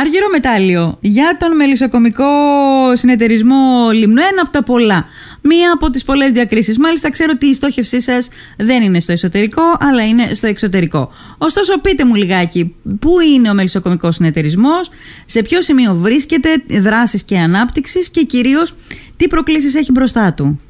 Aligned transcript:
Αργυρό 0.00 0.28
μετάλλιο 0.30 0.98
για 1.00 1.36
τον 1.38 1.56
μελισσοκομικό 1.56 2.24
συνεταιρισμό 2.92 3.90
Λιμνού. 3.92 4.20
Ένα 4.20 4.42
από 4.42 4.50
τα 4.50 4.62
πολλά. 4.62 5.06
Μία 5.42 5.72
από 5.72 5.90
τις 5.90 6.04
πολλές 6.04 6.32
διακρίσεις. 6.32 6.78
Μάλιστα, 6.78 7.10
ξέρω 7.10 7.32
ότι 7.34 7.46
η 7.46 7.54
στόχευσή 7.54 8.00
σας 8.00 8.28
δεν 8.56 8.82
είναι 8.82 9.00
στο 9.00 9.12
εσωτερικό, 9.12 9.62
αλλά 9.80 10.06
είναι 10.06 10.34
στο 10.34 10.46
εξωτερικό. 10.46 11.10
Ωστόσο, 11.38 11.80
πείτε 11.80 12.04
μου 12.04 12.14
λιγάκι, 12.14 12.74
πού 12.98 13.20
είναι 13.20 13.50
ο 13.50 13.54
μελισσοκομικός 13.54 14.14
συνεταιρισμός, 14.14 14.90
σε 15.24 15.42
ποιο 15.42 15.62
σημείο 15.62 15.94
βρίσκεται, 15.94 16.62
δράσεις 16.68 17.22
και 17.22 17.38
ανάπτυξης 17.38 18.10
και 18.10 18.22
κυρίως 18.22 18.74
τι 19.16 19.28
προκλήσεις 19.28 19.74
έχει 19.74 19.92
μπροστά 19.92 20.34
του; 20.34 20.60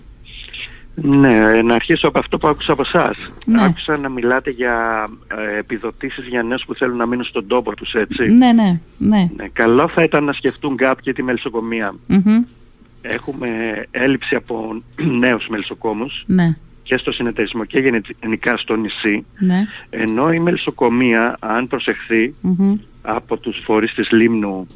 Ναι, 1.03 1.63
να 1.63 1.75
αρχίσω 1.75 2.09
από 2.09 2.19
αυτό 2.19 2.39
που 2.39 2.49
άκουσα 2.49 2.73
από 2.73 2.83
εσάς. 2.83 3.17
Ναι. 3.47 3.65
Άκουσα 3.65 3.97
να 3.97 4.09
μιλάτε 4.09 4.51
για 4.51 5.07
ε, 5.55 5.59
επιδοτήσεις 5.59 6.27
για 6.27 6.43
νέους 6.43 6.65
που 6.65 6.75
θέλουν 6.75 6.97
να 6.97 7.07
μείνουν 7.07 7.25
στον 7.25 7.47
τόπο 7.47 7.75
τους, 7.75 7.95
έτσι. 7.95 8.29
Ναι, 8.29 8.53
ναι, 8.53 8.81
ναι. 8.99 9.31
ναι 9.37 9.49
καλό 9.53 9.89
θα 9.89 10.03
ήταν 10.03 10.25
να 10.25 10.33
σκεφτούν 10.33 10.77
κάποιοι 10.77 11.13
τη 11.13 11.23
μελισσοκομεία. 11.23 11.95
Έχουμε 13.01 13.49
έλλειψη 13.91 14.35
από 14.35 14.83
νέους 15.23 15.49
μελισσοκόμους 15.49 16.25
ναι. 16.27 16.57
και 16.83 16.99
στο 16.99 17.13
συνεταιρισμό 17.13 17.65
και 17.65 18.03
γενικά 18.21 18.57
στο 18.57 18.77
νησί. 18.77 19.25
Ναι. 19.39 19.67
Ενώ 19.91 20.33
η 20.33 20.39
μελισσοκομεία, 20.39 21.37
αν 21.41 21.69
προσεχθεί 21.69 22.35
από 23.03 23.37
τους 23.37 23.63
φορείς 23.65 23.95
της 23.95 24.11
Λίμνου 24.11 24.67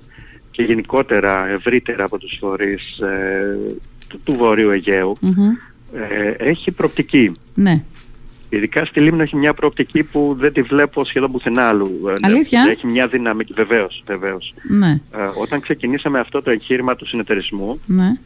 και 0.50 0.62
γενικότερα 0.62 1.48
ευρύτερα 1.48 2.04
από 2.04 2.18
τους 2.18 2.36
φορείς 2.40 2.98
ε, 2.98 3.58
του, 4.08 4.20
του 4.24 4.32
Βορείου 4.32 4.70
Αιγαίου, 4.70 5.18
ε, 5.92 6.30
έχει 6.38 6.70
προοπτική. 6.70 7.32
Ναι. 7.54 7.82
Ειδικά 8.48 8.84
στη 8.84 9.00
Λίμνο 9.00 9.22
έχει 9.22 9.36
μια 9.36 9.54
προοπτική 9.54 10.02
που 10.02 10.36
δεν 10.38 10.52
τη 10.52 10.62
βλέπω 10.62 11.04
σχεδόν 11.04 11.32
πουθενά 11.32 11.62
άλλου. 11.62 12.00
Ε, 12.08 12.14
Αλήθεια; 12.20 12.66
Έχει 12.70 12.86
μια 12.86 13.06
δυναμική, 13.06 13.52
βεβαίως, 13.52 14.02
βεβαίως. 14.06 14.54
Ναι. 14.68 14.90
Ε, 14.90 15.30
όταν 15.34 15.60
ξεκινήσαμε 15.60 16.18
αυτό 16.18 16.42
το 16.42 16.50
εγχείρημα 16.50 16.94
του 16.94 17.06
συνεταιρισμού, 17.06 17.80
ναι. 17.86 18.16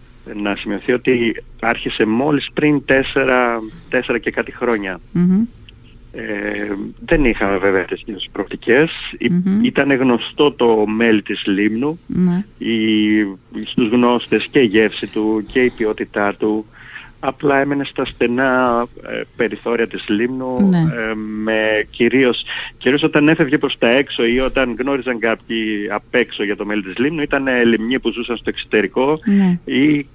να 0.43 0.57
σημειωθεί 0.57 0.93
ότι 0.93 1.43
άρχισε 1.61 2.07
μόλις 2.07 2.51
πριν 2.55 2.85
τέσσερα, 2.85 3.61
τέσσερα 3.89 4.19
και 4.19 4.31
κάτι 4.31 4.53
χρόνια. 4.53 5.01
Ε, 6.13 6.75
δεν 7.05 7.25
είχαμε 7.25 7.57
βέβαια 7.57 7.85
τέτοιες 7.85 8.29
προοπτικές. 8.33 8.91
Ήταν 9.63 9.93
γνωστό 9.93 10.53
το 10.53 10.87
μέλι 10.87 11.23
της 11.23 11.47
Λίμνου, 11.47 11.99
ναι. 12.07 12.45
η, 12.59 12.73
στους 13.65 13.89
γνώστες 13.89 14.47
και 14.47 14.59
η 14.59 14.65
γεύση 14.65 15.07
του 15.07 15.45
και 15.47 15.61
η 15.61 15.71
ποιότητά 15.71 16.35
του 16.35 16.67
απλά 17.27 17.59
έμενε 17.59 17.85
στα 17.85 18.05
στενά 18.05 18.87
ε, 19.03 19.21
περιθώρια 19.37 19.89
της 19.89 20.09
Λίμνου 20.09 20.69
ναι. 20.69 20.79
ε, 20.79 21.15
με 21.15 21.87
κυρίως, 21.91 22.45
κυρίως 22.79 23.03
όταν 23.03 23.29
έφευγε 23.29 23.59
προς 23.59 23.79
τα 23.79 23.89
έξω 23.89 24.25
ή 24.25 24.41
όταν 24.41 24.77
γνώριζαν 24.79 25.19
κάποιοι 25.19 25.89
απ' 25.91 26.15
έξω 26.15 26.45
για 26.45 26.57
το 26.57 26.67
μέλη 26.67 26.83
της 26.83 26.99
Λίμνου 26.99 27.23
ήταν 27.23 27.47
λιμνοί 27.65 28.01
που 28.01 28.11
ζούσαν 28.13 28.37
στο 28.37 28.49
εξωτερικό 28.49 29.19
ναι. 29.25 29.59
ή 29.65 30.07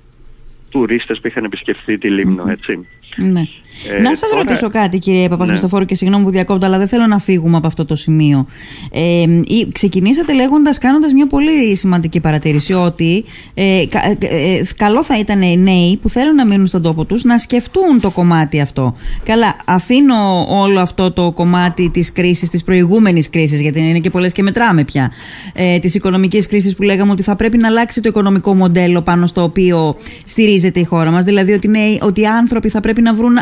τουρίστες 0.70 1.20
που 1.20 1.28
είχαν 1.28 1.44
επισκεφθεί 1.44 1.98
τη 1.98 2.10
Λίμνο, 2.10 2.50
έτσι. 2.50 2.88
Ναι. 3.16 3.44
Ε, 3.90 4.02
να 4.02 4.16
σας 4.16 4.30
τώρα... 4.30 4.44
ρωτήσω 4.44 4.70
κάτι, 4.70 5.00
κύριε 5.00 5.30
Παπαχριστοφόρου, 5.30 5.82
ναι. 5.82 5.88
και 5.88 5.96
συγγνώμη 5.96 6.24
που 6.24 6.30
διακόπτω, 6.30 6.66
αλλά 6.66 6.78
δεν 6.78 6.88
θέλω 6.88 7.08
να 7.08 7.20
φύγουμε 7.20 7.58
από 7.58 7.68
αυτό 7.68 7.86
το 7.86 7.96
σημείο. 7.96 8.46
Ε, 8.92 9.26
ξεκινήσατε 9.72 10.34
λέγοντας, 10.34 10.78
κάνοντας 10.78 11.14
μια 11.14 11.28
πολύ 11.28 11.76
σημαντική 11.76 12.20
παρατήρηση, 12.20 12.74
ότι 12.74 13.26
ε, 13.54 13.82
ε, 14.20 14.62
καλό 14.76 15.04
θα 15.04 15.20
ήταν 15.20 15.42
οι 15.42 15.58
νέοι 15.58 16.00
που 16.02 16.10
θέλουν 16.10 16.36
να 16.36 16.46
μείνουν 16.46 16.68
στον 16.68 16.82
τόπο 16.82 17.06
τους 17.06 17.24
να 17.24 17.38
σκεφτούν 17.38 18.00
το 18.02 18.10
κομμάτι 18.10 18.62
αυτό. 18.62 18.96
Καλά, 19.24 19.56
αφήνω 19.66 20.46
όλο 20.50 20.80
αυτό 20.80 21.12
το 21.12 21.32
κομμάτι 21.32 21.90
της 21.90 22.12
κρίσης, 22.12 22.50
της 22.50 22.64
προηγούμενης 22.64 23.30
κρίσης, 23.30 23.62
γιατί 23.62 23.80
είναι 23.80 24.00
και 24.00 24.10
πολλές 24.10 24.32
και 24.32 24.44
μετράμε 24.44 24.84
πια, 24.84 25.12
ε, 25.54 25.80
της 25.80 25.96
οικονομικής 25.96 26.48
κρίσης 26.48 26.76
που 26.76 26.84
λέγαμε 26.84 27.12
ότι 27.12 27.24
θα 27.24 27.36
πρέπει 27.36 27.58
να 27.58 27.68
αλλάξει 27.68 28.02
το 28.02 28.10
οικονομικό 28.10 28.56
μοντέλο 28.56 29.02
πάνω 29.02 29.28
στο 29.28 29.44
οποίο 29.44 29.96
στηρίζεται 30.26 30.80
η 30.80 30.84
χώρα 30.84 31.12
μας. 31.12 31.24
Δηλαδή 31.24 31.52
ότι, 31.52 31.68
νέοι, 31.68 32.00
ότι 32.02 32.22
οι 32.22 32.26
άνθρωποι 32.26 32.70
θα 32.70 32.80
πρέπει 32.80 33.02
να 33.02 33.14
βρουν 33.14 33.38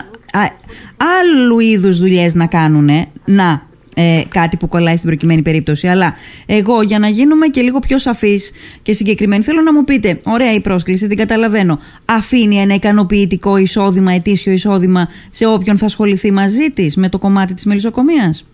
άλλου 0.98 1.59
είδους 1.59 1.98
δουλειές 1.98 2.36
να 2.36 2.48
κάνουν, 2.48 2.89
να 3.26 3.67
ε, 3.95 4.21
κάτι 4.27 4.58
που 4.58 4.67
κολλάει 4.67 4.95
στην 4.95 5.08
προκειμένη 5.09 5.42
περίπτωση. 5.42 5.87
Αλλά 5.87 6.15
εγώ 6.45 6.81
για 6.81 6.99
να 6.99 7.08
γίνουμε 7.08 7.48
και 7.48 7.61
λίγο 7.61 7.80
πιο 7.80 7.98
σαφείς 7.98 8.52
και 8.81 8.93
συγκεκριμένοι 8.93 9.43
θέλω 9.43 9.61
να 9.61 9.73
μου 9.73 9.83
πείτε, 9.83 10.20
ωραία 10.23 10.53
η 10.53 10.61
πρόσκληση, 10.61 11.08
την 11.08 11.17
καταλαβαίνω. 11.17 11.80
Αφήνει 12.05 12.55
ένα 12.59 12.73
ικανοποιητικό 12.73 13.58
εισόδημα, 13.58 14.11
ετήσιο 14.11 14.52
εισόδημα 14.52 15.08
σε 15.30 15.45
όποιον 15.45 15.77
θα 15.77 15.86
ασχοληθεί 15.86 16.32
μαζί 16.32 16.70
της 16.71 16.95
με 16.95 17.09
το 17.09 17.20
κομμάτι 17.20 17.53
της 17.53 17.65
μελισσοκομείας; 17.65 18.45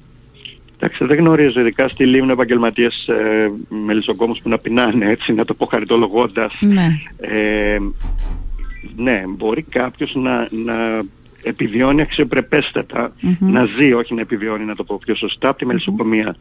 Εντάξει, 0.79 1.05
δεν 1.05 1.17
γνωρίζω, 1.17 1.59
ειδικά 1.59 1.87
στη 1.87 2.05
Λίμνο 2.05 2.31
επαγγελματίε 2.31 2.87
ε, 2.87 3.47
μελισσοκόμους 3.85 4.39
που 4.39 4.49
να 4.49 4.57
πεινάνε, 4.57 5.09
έτσι, 5.09 5.33
να 5.33 5.45
το 5.45 5.53
πω 5.53 5.65
χαριτολογώντας. 5.65 6.53
Ναι. 6.59 6.87
Ε, 7.17 7.77
ναι, 8.95 9.23
μπορεί 9.27 9.61
κάποιος 9.61 10.15
να, 10.15 10.47
να 10.51 11.03
επιβιώνει 11.45 12.05
να 13.39 13.65
ζει, 13.65 13.93
όχι 13.93 14.13
να 14.13 14.21
επιβιώνει, 14.21 14.65
να 14.65 14.75
το 14.75 14.83
πω 14.83 14.99
πιο 15.05 15.15
σωστά, 15.15 15.49
από 15.49 15.57
τη 15.57 15.65
μελισσοκομεια 15.65 16.35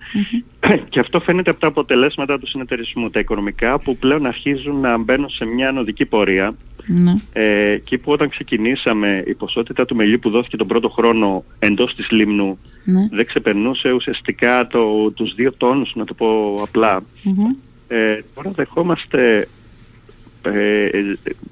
Και 0.88 1.00
αυτό 1.00 1.20
φαίνεται 1.20 1.50
από 1.50 1.60
τα 1.60 1.66
αποτελέσματα 1.66 2.38
του 2.38 2.46
συνεταιρισμού, 2.46 3.10
τα 3.10 3.18
οικονομικά, 3.18 3.78
που 3.78 3.96
πλέον 3.96 4.26
αρχίζουν 4.26 4.80
να 4.80 4.98
μπαίνουν 4.98 5.28
σε 5.28 5.44
μια 5.44 5.68
ανωδική 5.68 6.06
πορεία. 6.06 6.54
Ναι. 6.86 7.14
Ε, 7.32 7.70
εκεί 7.70 7.98
που 7.98 8.12
όταν 8.12 8.28
ξεκινήσαμε 8.28 9.22
η 9.26 9.34
ποσότητα 9.34 9.84
του 9.84 9.96
μελιού 9.96 10.18
που 10.18 10.30
δόθηκε 10.30 10.56
τον 10.56 10.66
πρώτο 10.66 10.88
χρόνο 10.88 11.44
εντός 11.58 11.94
της 11.94 12.10
Λίμνου 12.10 12.58
ναι. 12.84 13.08
δεν 13.10 13.26
ξεπερνούσε 13.26 13.92
ουσιαστικά 13.92 14.66
το, 14.66 15.10
τους 15.10 15.34
δύο 15.34 15.52
τόνους, 15.52 15.94
να 15.94 16.04
το 16.04 16.14
πω 16.14 16.60
απλά. 16.62 17.02
Ε, 17.88 18.18
τώρα 18.34 18.50
δεχόμαστε 18.50 19.48
ε, 20.42 20.88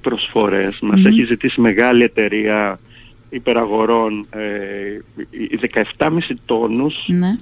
προσφορές. 0.01 0.79
Μας 0.81 1.05
έχει 1.05 1.23
ζητήσει 1.23 1.61
μεγάλη 1.61 2.03
εταιρεία 2.03 2.79
υπεραγορών 3.33 4.27
ε, 4.29 4.99
17,5 5.97 6.09
τόνους 6.45 7.05
ναι. 7.07 7.37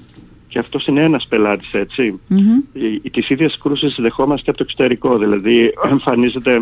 και 0.47 0.59
αυτός 0.59 0.88
είναι 0.88 1.03
ένας 1.03 1.28
πελάτης 1.28 1.74
έτσι. 1.74 2.19
Mm-hmm. 2.29 2.78
Οι, 3.03 3.09
τις 3.09 3.29
ίδιες 3.29 3.57
κρούσεις 3.57 3.96
δεχόμαστε 4.00 4.50
από 4.50 4.57
το 4.57 4.63
εξωτερικό. 4.63 5.18
Δηλαδή 5.18 5.74
εμφανίζεται 5.91 6.62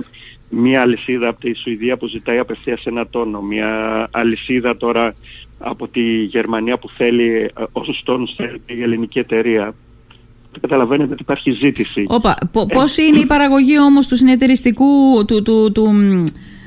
μια 0.49 0.81
αλυσίδα 0.81 1.27
από 1.27 1.39
τη 1.39 1.53
Σουηδία 1.53 1.97
που 1.97 2.07
ζητάει 2.07 2.37
απευθείας 2.37 2.85
ένα 2.85 3.07
τόνο, 3.07 3.41
μια 3.41 4.07
αλυσίδα 4.11 4.77
τώρα 4.77 5.15
από 5.59 5.87
τη 5.87 6.23
Γερμανία 6.23 6.77
που 6.77 6.89
θέλει 6.89 7.29
ε, 7.29 7.63
όσους 7.71 8.03
τόνους 8.03 8.33
θέλει 8.35 8.61
η 8.65 8.81
ελληνική 8.81 9.19
εταιρεία. 9.19 9.73
Καταλαβαίνετε 10.61 11.13
ότι 11.13 11.21
υπάρχει 11.21 11.51
ζήτηση. 11.51 12.05
Όπα, 12.07 12.37
πώς 12.73 12.97
είναι 12.97 13.19
η 13.19 13.25
παραγωγή 13.25 13.79
όμως 13.79 14.07
του 14.07 14.15
συνεταιριστικού, 14.15 15.25
του, 15.25 15.41
του, 15.41 15.71
του, 15.71 15.93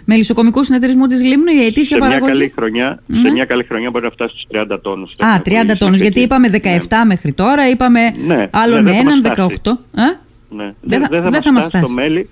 μελισσοκομικού 0.04 0.64
συνεταιρισμού 0.64 1.06
της 1.06 1.24
Λίμνου, 1.24 1.52
η 1.62 1.64
ετήσια 1.64 1.96
σε 1.96 1.98
παραγωγή. 1.98 2.22
Μια 2.22 2.32
καλή 2.32 2.52
χρονιά, 2.56 3.02
Σε 3.22 3.30
μια 3.30 3.44
καλή 3.44 3.64
χρονιά 3.64 3.90
μπορεί 3.90 4.04
να 4.04 4.10
φτάσει 4.10 4.38
στους 4.38 4.46
30 4.50 4.78
τόνους. 4.82 5.14
Α, 5.18 5.40
30 5.44 5.76
τόνους. 5.78 6.00
Γιατί 6.00 6.20
είπαμε 6.20 6.48
17 6.52 6.58
ναι. 6.62 7.04
μέχρι 7.04 7.32
τώρα, 7.32 7.68
είπαμε 7.68 8.00
ναι, 8.26 8.48
άλλον 8.52 8.82
ναι, 8.82 8.91
έναν 8.91 9.22
18. 9.24 9.78
Ναι. 9.94 10.74
Δεν, 10.80 11.06
δεν, 11.10 11.32
θα, 11.32 11.41
θα 11.41 11.52
μας 11.52 11.64
φτάσει 11.64 11.84
το 11.84 11.91
μέλι. 11.91 12.28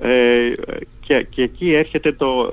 Ε, 0.00 0.52
και, 1.00 1.26
και 1.30 1.42
εκεί 1.42 1.72
έρχεται 1.72 2.12
το, 2.12 2.52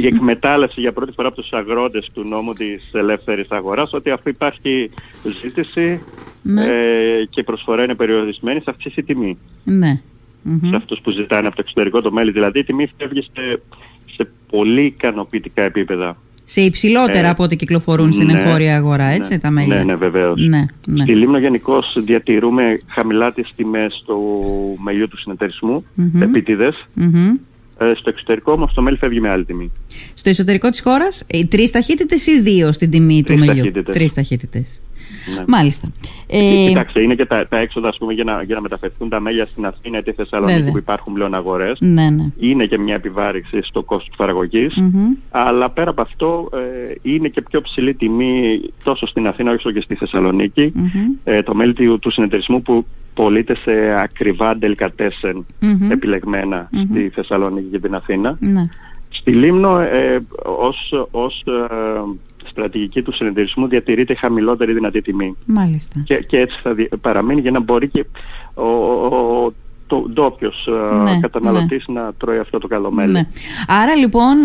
η 0.00 0.06
εκμετάλλευση 0.06 0.80
για 0.80 0.92
πρώτη 0.92 1.12
φορά 1.12 1.28
από 1.28 1.40
τους 1.40 1.52
αγρότες 1.52 2.10
του 2.14 2.28
νόμου 2.28 2.52
της 2.52 2.90
ελεύθερης 2.92 3.50
αγοράς 3.50 3.92
ότι 3.92 4.10
αφού 4.10 4.28
υπάρχει 4.28 4.90
ζήτηση 5.42 6.02
ναι. 6.42 6.64
ε, 6.64 7.24
και 7.30 7.40
η 7.40 7.42
προσφορά 7.42 7.82
είναι 7.84 7.94
περιορισμένη 7.94 8.60
θα 8.60 8.70
αυξήσει 8.70 9.00
η 9.00 9.02
τιμή. 9.02 9.38
Ναι 9.64 10.00
mm-hmm. 10.46 10.68
σε 10.68 10.76
αυτούς 10.76 11.00
που 11.00 11.10
ζητάνε 11.10 11.46
από 11.46 11.56
το 11.56 11.62
εξωτερικό 11.64 12.00
το 12.00 12.12
μέλι. 12.12 12.30
Δηλαδή 12.30 12.58
η 12.58 12.64
τιμή 12.64 12.90
φεύγει 12.96 13.22
σε, 13.22 13.60
σε 14.14 14.28
πολύ 14.50 14.82
ικανοποιητικά 14.82 15.62
επίπεδα. 15.62 16.16
Σε 16.44 16.60
υψηλότερα 16.60 17.26
ε, 17.26 17.30
από 17.30 17.42
ό,τι 17.42 17.56
κυκλοφορούν 17.56 18.06
ναι, 18.06 18.12
στην 18.12 18.30
εγχώρια 18.30 18.76
αγορά, 18.76 19.08
ναι, 19.08 19.14
έτσι 19.14 19.38
τα 19.38 19.50
μέλη. 19.50 19.68
Ναι, 19.68 19.82
ναι, 19.82 19.94
βεβαίως. 19.94 20.40
Ναι, 20.40 20.66
ναι. 20.86 21.02
Στη 21.02 21.14
Λίμνο 21.14 21.38
γενικώς 21.38 22.02
διατηρούμε 22.04 22.78
χαμηλά 22.86 23.32
τις 23.32 23.52
τιμές 23.56 24.02
του 24.06 24.18
μελιού 24.82 25.08
του 25.08 25.18
συνεταιρισμού, 25.18 25.84
mm-hmm. 25.98 26.20
επίτηδες. 26.20 26.86
Mm-hmm. 27.00 27.38
Ε, 27.78 27.92
στο 27.96 28.08
εξωτερικό 28.08 28.52
όμως 28.52 28.74
το 28.74 28.82
μέλι 28.82 28.96
φεύγει 28.96 29.20
με 29.20 29.28
άλλη 29.28 29.44
τιμή. 29.44 29.72
Στο 30.14 30.28
εσωτερικό 30.28 30.70
της 30.70 30.80
χώρας, 30.80 31.24
ε, 31.26 31.44
τρεις 31.44 31.70
ταχύτητες 31.70 32.26
ή 32.26 32.40
δύο 32.40 32.72
στην 32.72 32.90
τιμή 32.90 33.22
τρεις 33.22 33.38
του 33.38 33.44
μελιού; 33.46 33.62
Ταχύτητες. 33.62 33.94
Τρεις 33.94 34.12
ταχύτητες. 34.12 34.80
Ναι. 35.36 35.44
Μάλιστα. 35.46 35.92
Ε, 36.26 36.66
Κοιτάξτε, 36.68 37.02
είναι 37.02 37.14
και 37.14 37.24
τα, 37.26 37.46
τα 37.48 37.58
έξοδα 37.58 37.88
ας 37.88 37.98
πούμε, 37.98 38.12
για, 38.12 38.24
να, 38.24 38.42
για 38.42 38.54
να 38.54 38.60
μεταφερθούν 38.60 39.08
τα 39.08 39.20
μέλια 39.20 39.46
στην 39.46 39.66
Αθήνα 39.66 39.98
ή 39.98 40.02
τη 40.02 40.12
Θεσσαλονίκη 40.12 40.56
Βέβαια. 40.56 40.72
που 40.72 40.78
υπάρχουν 40.78 41.12
πλέον 41.12 41.34
αγορές. 41.34 41.76
Ναι, 41.80 42.10
ναι. 42.10 42.24
Είναι 42.38 42.66
και 42.66 42.78
μια 42.78 42.94
επιβάρηξη 42.94 43.62
στο 43.62 43.82
κόστος 43.82 44.16
παραγωγής. 44.16 44.74
Mm-hmm. 44.76 45.16
Αλλά 45.30 45.70
πέρα 45.70 45.90
από 45.90 46.02
αυτό 46.02 46.48
ε, 46.52 46.94
είναι 47.02 47.28
και 47.28 47.42
πιο 47.42 47.60
ψηλή 47.60 47.94
τιμή 47.94 48.60
τόσο 48.84 49.06
στην 49.06 49.26
Αθήνα 49.26 49.52
όσο 49.52 49.70
και 49.70 49.80
στη 49.80 49.94
Θεσσαλονίκη. 49.94 50.72
Mm-hmm. 50.76 51.18
Ε, 51.24 51.42
το 51.42 51.54
μέλι 51.54 51.72
του, 51.72 51.98
του 51.98 52.10
συνεταιρισμού 52.10 52.62
που 52.62 52.86
πωλείται 53.14 53.56
σε 53.56 54.00
ακριβά 54.00 54.56
ντελκατέσεν 54.56 55.46
Mm-hmm. 55.62 55.90
επιλεγμένα 55.90 56.70
Mm-hmm. 56.72 56.86
στη 56.90 57.08
Θεσσαλονίκη 57.08 57.66
και 57.66 57.78
την 57.78 57.94
Αθήνα. 57.94 58.38
Ναι. 59.12 59.18
Στη 59.18 59.32
Λίμνο 59.32 59.80
ε, 59.80 60.20
ως, 60.42 61.06
ως 61.10 61.44
ε, 61.46 61.74
στρατηγική 62.48 63.02
του 63.02 63.12
συνεταιρισμού 63.12 63.66
διατηρείται 63.68 64.14
χαμηλότερη 64.14 64.72
δυνατή 64.72 65.02
τιμή. 65.02 65.36
Μάλιστα. 65.46 66.00
Και, 66.04 66.16
και 66.16 66.38
έτσι 66.38 66.58
θα 66.62 66.74
δι- 66.74 66.96
παραμείνει 66.96 67.40
για 67.40 67.50
να 67.50 67.60
μπορεί 67.60 67.88
και 67.88 68.04
ο, 68.54 68.64
ο, 68.64 69.10
το 69.50 69.52
ντόπιος 70.12 70.68
ναι, 71.04 71.18
καταναλωτής 71.20 71.84
ναι. 71.88 72.00
να 72.00 72.12
τρώει 72.18 72.38
αυτό 72.38 72.58
το 72.58 72.66
καλό 72.66 72.90
μέλι. 72.90 73.12
Ναι. 73.12 73.26
Άρα 73.66 73.94
λοιπόν 73.94 74.36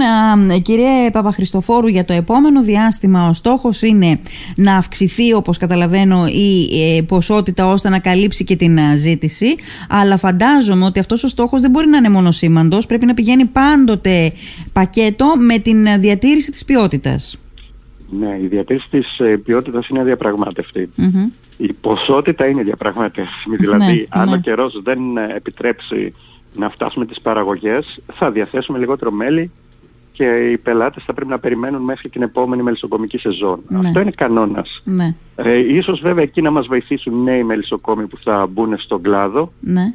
κύριε 0.62 1.12
Παπαχριστοφόρου 1.12 1.88
για 1.88 2.06
το 2.06 2.14
επόμενο 2.14 2.64
διάστημα 2.64 3.28
ο 3.28 3.34
στόχος 3.34 3.82
είναι 3.82 4.20
να 4.56 4.78
αυξηθεί 4.78 5.34
όπως 5.34 5.58
καταλαβαίνω 5.58 6.28
η 6.28 6.82
ε, 6.98 7.02
ποσότητα 7.02 7.68
ώστε 7.68 7.90
να 7.90 8.00
καλύψει 8.00 8.44
και 8.44 8.56
την 8.56 8.80
ζήτηση 8.96 9.56
αλλά 9.90 10.18
φαντάζομαι 10.18 10.86
ότι 10.86 11.00
αυτός 11.00 11.24
ο 11.24 11.28
στόχος 11.28 11.62
δεν 11.62 11.72
μπορεί 11.72 11.88
να 11.88 11.98
είναι 11.98 12.10
μόνο 12.10 12.32
σήμαντος 12.32 12.86
πρέπει 12.86 13.06
να 13.06 13.14
πηγαίνει 13.14 13.46
πάντοτε 13.46 14.32
πακέτο 14.74 15.34
με 15.38 15.58
την 15.60 16.00
διατήρηση 16.00 16.52
της 16.52 16.66
ποιότητας. 16.66 17.38
Ναι, 18.10 18.38
η 18.42 18.48
διατήρηση 18.48 18.88
της 18.90 19.20
ε, 19.20 19.38
ποιότητας 19.46 19.88
είναι 19.88 20.04
Η 21.58 21.74
ποσότητα 21.74 22.48
είναι 22.48 22.64
διαπραγματεύσιμη. 22.64 23.56
Ναι, 23.60 23.66
δηλαδή, 23.66 24.08
αν 24.10 24.30
ναι. 24.30 24.36
ο 24.36 24.40
καιρός 24.40 24.82
δεν 24.84 25.18
ε, 25.18 25.34
επιτρέψει 25.36 26.14
να 26.56 26.70
φτάσουμε 26.70 27.06
τις 27.06 27.22
παραγωγές, 27.22 28.00
θα 28.14 28.32
διαθέσουμε 28.32 28.78
λιγότερο 28.78 29.12
μέλι 29.12 29.52
και 30.12 30.52
οι 30.52 30.58
πελάτες 30.58 31.04
θα 31.04 31.14
πρέπει 31.14 31.30
να 31.30 31.40
περιμένουν 31.40 31.82
μέχρι 31.82 32.10
την 32.10 32.22
επόμενη 32.22 32.64
μελισσοκομική 32.64 33.18
σεζόν. 33.18 33.60
Ναι. 33.68 33.88
Αυτό 33.88 34.00
είναι 34.00 34.12
κανόνας. 34.12 34.82
Ναι. 34.84 35.16
Ε, 35.36 35.76
ίσως 35.76 36.00
βέβαια 36.00 36.24
εκεί 36.24 36.42
να 36.42 36.52
μας 36.52 36.68
βοηθήσουν 36.68 37.24
νέοι 37.24 37.44
μελισσοκόμοι 37.44 38.08
που 38.08 38.18
θα 38.18 38.48
μπουν 38.48 38.78
στον 38.78 39.02
κλάδο. 39.02 39.52
Ναι. 39.60 39.94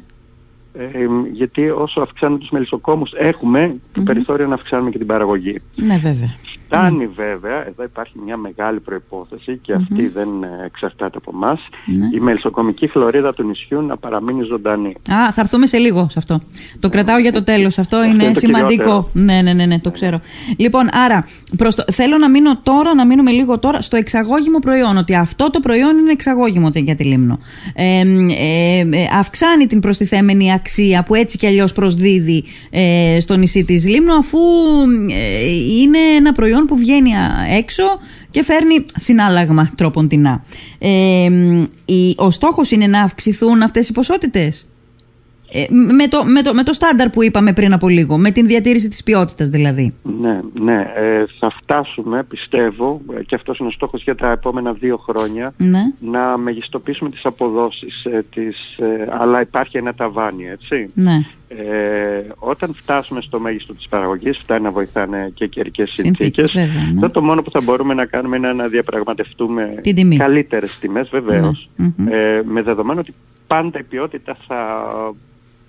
Ε, 0.77 0.87
γιατί 1.31 1.69
όσο 1.69 2.01
αυξάνουμε 2.01 2.39
τους 2.39 2.49
μελισσοκόμους 2.49 3.11
έχουμε 3.13 3.75
το 3.91 4.01
περιθώριο 4.01 4.47
να 4.47 4.53
αυξάνουμε 4.53 4.89
και 4.89 4.97
την 4.97 5.07
παραγωγή. 5.07 5.61
Ναι 5.75 5.97
βέβαια. 5.97 6.35
Φτάνει 6.65 7.07
βέβαια, 7.07 7.67
εδώ 7.67 7.83
υπάρχει 7.83 8.13
μια 8.25 8.37
μεγάλη 8.37 8.79
προϋπόθεση 8.79 9.59
και 9.61 9.73
αυτή 9.73 10.07
δεν 10.07 10.27
εξαρτάται 10.65 11.17
από 11.17 11.31
εμάς. 11.33 11.59
Ναι. 11.85 12.07
η 12.13 12.19
μελισσοκομική 12.19 12.87
χλωρίδα 12.87 13.33
του 13.33 13.43
νησιού 13.43 13.81
να 13.81 13.97
παραμείνει 13.97 14.43
ζωντανή. 14.43 14.95
Α, 15.11 15.31
θα 15.31 15.41
έρθουμε 15.41 15.67
σε 15.67 15.77
λίγο 15.77 16.07
σε 16.09 16.19
αυτό. 16.19 16.41
Το 16.79 16.89
κρατάω 16.89 17.17
για 17.17 17.31
το 17.31 17.43
τέλος. 17.43 17.77
Αυτό 17.77 18.03
είναι 18.03 18.33
σημαντικό. 18.33 19.09
Ναι, 19.13 19.41
ναι, 19.41 19.53
ναι, 19.53 19.65
ναι, 19.65 19.79
το 19.79 19.91
ξέρω. 19.91 20.19
Λοιπόν, 20.57 20.89
άρα 20.91 21.27
προς 21.57 21.75
το... 21.75 21.83
θέλω 21.91 22.17
να 22.17 22.29
μείνω 22.29 22.57
τώρα, 22.57 22.95
να 22.95 23.05
μείνουμε 23.05 23.31
λίγο 23.31 23.59
τώρα 23.59 23.81
στο 23.81 23.97
εξαγώγημο 23.97 24.59
προϊόν. 24.59 24.97
Ότι 24.97 25.15
αυτό 25.15 25.49
το 25.49 25.59
προϊόν 25.59 25.97
είναι 25.97 26.11
εξαγώγημο 26.11 26.69
για 26.73 26.95
τη 26.95 27.03
Λίμνο. 27.03 27.39
Ε, 27.73 27.83
ε, 27.83 28.79
ε, 28.79 29.07
αυξάνει 29.19 29.67
την 29.67 29.79
προστιθέμενη 29.79 30.51
αξία 30.63 31.03
που 31.03 31.15
έτσι 31.15 31.37
κι 31.37 31.47
αλλιώς 31.47 31.73
προσδίδει 31.73 32.43
ε, 32.69 33.17
στο 33.19 33.35
νησί 33.35 33.63
της 33.63 33.87
Λίμνου 33.87 34.13
αφού 34.13 34.39
ε, 35.09 35.51
είναι 35.81 35.97
ένα 36.15 36.31
προϊόν 36.31 36.65
που 36.65 36.77
βγαίνει 36.77 37.11
έξω 37.57 37.83
και 38.31 38.43
φέρνει 38.43 38.83
συνάλλαγμα 38.95 39.71
τρόπον 39.77 40.07
τεινά. 40.07 40.45
Ε, 40.79 41.29
ο 42.15 42.31
στόχος 42.31 42.71
είναι 42.71 42.87
να 42.87 43.01
αυξηθούν 43.01 43.61
αυτές 43.61 43.89
οι 43.89 43.91
ποσότητες; 43.91 44.69
Ε, 45.55 45.65
με, 45.69 46.07
το, 46.07 46.25
με, 46.25 46.41
το, 46.41 46.53
με 46.53 46.63
το 46.63 46.73
στάνταρ 46.73 47.09
που 47.09 47.23
είπαμε 47.23 47.53
πριν 47.53 47.73
από 47.73 47.87
λίγο, 47.87 48.17
με 48.17 48.31
την 48.31 48.47
διατήρηση 48.47 48.89
της 48.89 49.03
ποιότητας 49.03 49.49
δηλαδή. 49.49 49.93
Ναι, 50.21 50.39
ναι. 50.53 50.91
Ε, 50.95 51.25
θα 51.39 51.49
φτάσουμε, 51.49 52.23
πιστεύω, 52.23 53.01
ε, 53.17 53.23
και 53.23 53.35
αυτός 53.35 53.57
είναι 53.57 53.67
ο 53.67 53.71
στόχος 53.71 54.03
για 54.03 54.15
τα 54.15 54.31
επόμενα 54.31 54.73
δύο 54.73 54.97
χρόνια, 54.97 55.53
ναι. 55.57 55.81
να 55.99 56.37
μεγιστοποιήσουμε 56.37 57.09
τις 57.09 57.25
αποδόσεις 57.25 58.03
ε, 58.03 58.25
της, 58.33 58.79
αλλά 59.19 59.41
υπάρχει 59.41 59.77
ένα 59.77 59.93
ταβάνι, 59.93 60.49
έτσι. 60.49 60.87
Ναι. 60.93 61.25
Ε, 61.47 62.25
όταν 62.37 62.73
φτάσουμε 62.73 63.21
στο 63.21 63.39
μέγιστο 63.39 63.73
της 63.73 63.87
παραγωγής, 63.87 64.37
φτάνει 64.37 64.63
να 64.63 64.71
βοηθάνε 64.71 65.31
και 65.33 65.47
καιρικές 65.47 65.93
συνθήκες, 65.95 66.51
βέβαια, 66.51 66.91
ναι. 66.93 67.09
το 67.09 67.21
μόνο 67.21 67.41
που 67.41 67.51
θα 67.51 67.61
μπορούμε 67.61 67.93
να 67.93 68.05
κάνουμε 68.05 68.37
είναι 68.37 68.53
να 68.53 68.67
διαπραγματευτούμε 68.67 69.73
τιμή. 69.81 70.17
καλύτερες 70.17 70.79
τιμές, 70.79 71.09
βεβαίως, 71.09 71.69
ε, 72.09 72.41
με 72.43 72.61
δεδομένο 72.61 72.99
ότι 72.99 73.13
πάντα 73.47 73.79
η 73.79 73.83
ποιότητα 73.83 74.37
θα 74.47 74.87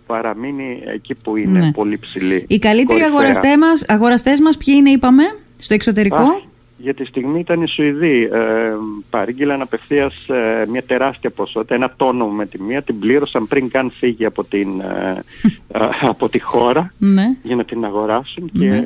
παραμείνει 0.07 0.83
εκεί 0.87 1.15
που 1.15 1.37
είναι 1.37 1.59
ναι. 1.59 1.73
πολύ 1.73 1.99
ψηλή. 1.99 2.45
Οι 2.49 2.59
καλύτεροι 2.59 3.01
αγοραστές 3.01 3.57
μας, 3.59 3.85
αγοραστές 3.89 4.41
μας 4.41 4.57
ποιοι 4.57 4.75
είναι 4.79 4.91
είπαμε 4.91 5.23
στο 5.59 5.75
εξωτερικό; 5.75 6.43
για 6.77 6.95
τη 6.95 7.05
στιγμή 7.05 7.41
ήταν 7.41 7.63
οι 7.63 7.69
Σουηδοί. 7.69 8.29
Ε, 8.33 8.73
παρήγγειλαν 9.11 9.61
απευθείας 9.61 10.29
ε, 10.29 10.67
μια 10.69 10.83
τεράστια 10.83 11.31
ποσότητα, 11.31 11.75
ένα 11.75 11.93
τόνο 11.97 12.27
με 12.27 12.47
τη 12.47 12.63
μία, 12.63 12.83
την 12.83 12.99
πλήρωσαν 12.99 13.47
πριν 13.47 13.69
καν 13.69 13.91
φύγει 13.91 14.25
από, 14.25 14.45
την, 14.45 14.81
ε, 14.81 15.23
ε, 15.79 15.89
από 16.01 16.29
τη 16.29 16.39
χώρα 16.39 16.93
ναι. 16.99 17.37
για 17.43 17.57
να 17.57 17.65
την 17.65 17.85
αγοράσουν 17.85 18.51
και 18.53 18.69
ναι. 18.69 18.85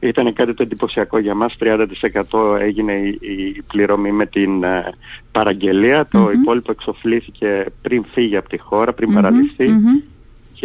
ήταν 0.08 0.32
κάτι 0.32 0.54
το 0.54 0.62
εντυπωσιακό 0.62 1.18
για 1.18 1.34
μας. 1.34 1.56
30% 1.60 2.58
έγινε 2.60 2.92
η, 2.92 3.18
η 3.20 3.62
πληρωμή 3.66 4.12
με 4.12 4.26
την 4.26 4.64
παραγγελία, 5.32 6.06
το 6.10 6.30
υπόλοιπο 6.30 6.70
εξοφλήθηκε 6.70 7.66
πριν 7.82 8.04
φύγει 8.12 8.36
από 8.36 8.48
τη 8.48 8.58
χώρα, 8.58 8.92
πριν 8.92 9.14
παραλυθεί 9.14 9.68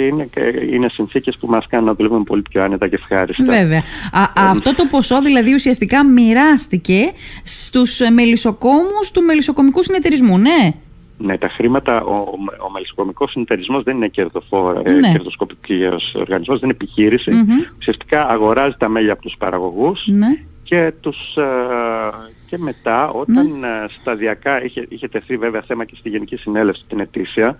και 0.01 0.07
είναι, 0.07 0.29
είναι 0.71 0.89
συνθήκες 0.89 1.37
που 1.37 1.47
μας 1.47 1.67
κάνουν 1.67 1.85
να 1.85 1.93
δουλεύουμε 1.93 2.23
πολύ 2.23 2.41
πιο 2.41 2.63
άνετα 2.63 2.87
και 2.87 2.95
ευχάριστα. 2.95 3.43
Βέβαια. 3.43 3.81
Α, 4.11 4.29
αυτό 4.35 4.75
το 4.75 4.85
ποσό 4.85 5.21
δηλαδή 5.21 5.53
ουσιαστικά 5.53 6.05
μοιράστηκε 6.05 7.11
στους 7.43 7.99
μελισσοκόμους 8.13 9.11
του 9.11 9.21
μελισσοκομικού 9.21 9.83
συνεταιρισμού, 9.83 10.37
ναι. 10.37 10.73
Ναι, 11.17 11.37
τα 11.37 11.49
χρήματα, 11.49 12.03
ο, 12.03 12.13
ο 12.67 12.71
μελισσοκομικός 12.71 13.31
συνεταιρισμός 13.31 13.83
δεν 13.83 13.95
είναι 13.95 14.07
κερδοφόρο, 14.07 14.81
ε, 14.85 14.91
ναι. 14.91 15.11
κερδοσκοπικός 15.11 16.15
οργανισμός, 16.15 16.59
δεν 16.59 16.69
είναι 16.69 16.77
επιχείρηση. 16.81 17.31
Ουσιαστικά 17.77 18.27
αγοράζει 18.27 18.75
τα 18.77 18.89
μέλη 18.89 19.11
από 19.11 19.21
τους 19.21 19.35
παραγωγούς 19.37 20.07
ναι. 20.07 20.27
Και 20.71 20.93
τους, 20.99 21.35
ε, 21.35 21.43
και 22.45 22.57
μετά 22.57 23.09
όταν 23.09 23.59
ναι. 23.59 23.67
Ε, 23.67 23.85
σταδιακά 23.99 24.63
είχε, 24.63 24.85
είχε 24.89 25.07
τεθεί 25.07 25.37
βέβαια 25.37 25.61
θέμα 25.61 25.85
και 25.85 25.95
στη 25.95 26.09
Γενική 26.09 26.35
Συνέλευση 26.35 26.83
την 26.87 26.99
ετήσια, 26.99 27.57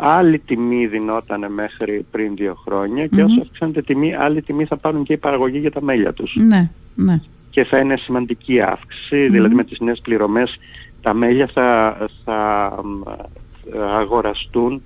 άλλη 0.00 0.38
τιμή 0.38 0.86
δινόταν 0.86 1.52
μέχρι 1.52 2.06
πριν 2.10 2.36
δύο 2.36 2.54
χρόνια 2.54 3.06
και 3.06 3.22
όσο 3.22 3.40
αυξάνεται 3.40 3.82
τιμή, 3.82 4.14
άλλη 4.14 4.42
τιμή 4.42 4.64
θα 4.64 4.76
πάρουν 4.76 5.04
και 5.04 5.12
οι 5.12 5.16
παραγωγοί 5.16 5.58
για 5.58 5.70
τα 5.70 5.82
μέλια 5.82 6.12
τους. 6.12 6.36
Ναι, 6.36 6.70
ναι. 6.94 7.20
Και 7.50 7.64
θα 7.64 7.78
είναι 7.78 7.96
σημαντική 7.96 8.60
αύξηση, 8.60 9.28
δηλαδή 9.28 9.54
με 9.54 9.64
τις 9.64 9.80
νέες 9.80 10.00
πληρωμές 10.00 10.58
τα 11.02 11.14
μέλια 11.14 11.46
θα, 11.46 11.96
θα 12.24 12.70
αγοραστούν 13.98 14.82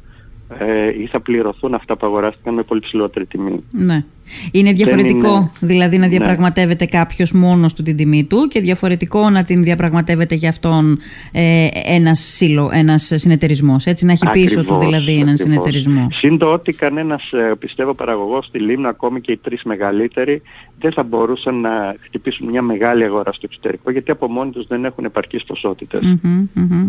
ε, 0.59 1.01
ή 1.01 1.07
θα 1.07 1.21
πληρωθούν 1.21 1.75
αυτά 1.75 1.97
που 1.97 2.07
αγοράστηκαν 2.07 2.55
με 2.55 2.63
πολύ 2.63 2.81
ψηλότερη 2.81 3.27
τύμη. 3.27 3.65
Ναι. 3.71 4.05
Είναι 4.53 4.73
διαφορετικό 4.73 5.53
δηλαδή 5.61 5.99
να 5.99 6.07
ναι. 6.07 6.09
διαπραγματεύεται 6.09 6.85
ναι. 6.85 6.99
κάποιος 6.99 7.33
μόνος 7.33 7.75
του 7.75 7.83
την 7.83 7.97
τιμή 7.97 8.25
του 8.25 8.47
και 8.49 8.61
διαφορετικό 8.61 9.31
να 9.31 9.43
την 9.43 9.63
διαπραγματεύεται 9.63 10.35
για 10.35 10.49
αυτόν 10.49 10.99
ε, 11.33 11.67
ένας, 11.85 12.19
σύλλο, 12.19 12.71
ένας 12.73 13.13
συνεταιρισμός. 13.15 13.87
Έτσι 13.87 14.05
να 14.05 14.13
έχει 14.13 14.27
ακριβώς, 14.27 14.55
πίσω 14.55 14.65
του 14.65 14.79
δηλαδή 14.79 15.19
έναν 15.19 15.37
συνεταιρισμό. 15.37 16.09
Συν 16.13 16.39
το 16.39 16.53
ότι 16.53 16.73
κανένας 16.73 17.33
ε, 17.33 17.55
πιστεύω 17.59 17.95
παραγωγός 17.95 18.47
στη 18.47 18.59
Λίμνο 18.59 18.89
ακόμη 18.89 19.21
και 19.21 19.33
οι 19.33 19.37
τρεις 19.37 19.63
μεγαλύτεροι 19.63 20.43
δεν 20.79 20.93
θα 20.93 21.03
μπορούσαν 21.03 21.61
να 21.61 21.95
χτυπήσουν 22.01 22.49
μια 22.49 22.63
μεγάλη 22.63 23.05
αγορά 23.05 23.33
στο 23.33 23.43
εξωτερικό 23.45 23.91
γιατί 23.91 24.11
από 24.11 24.29
μόνοι 24.31 24.51
τους 24.51 24.67
δεν 24.67 24.85
έχουν 24.85 25.05
επαρκείς 25.05 25.45
ποσότητες. 25.45 26.01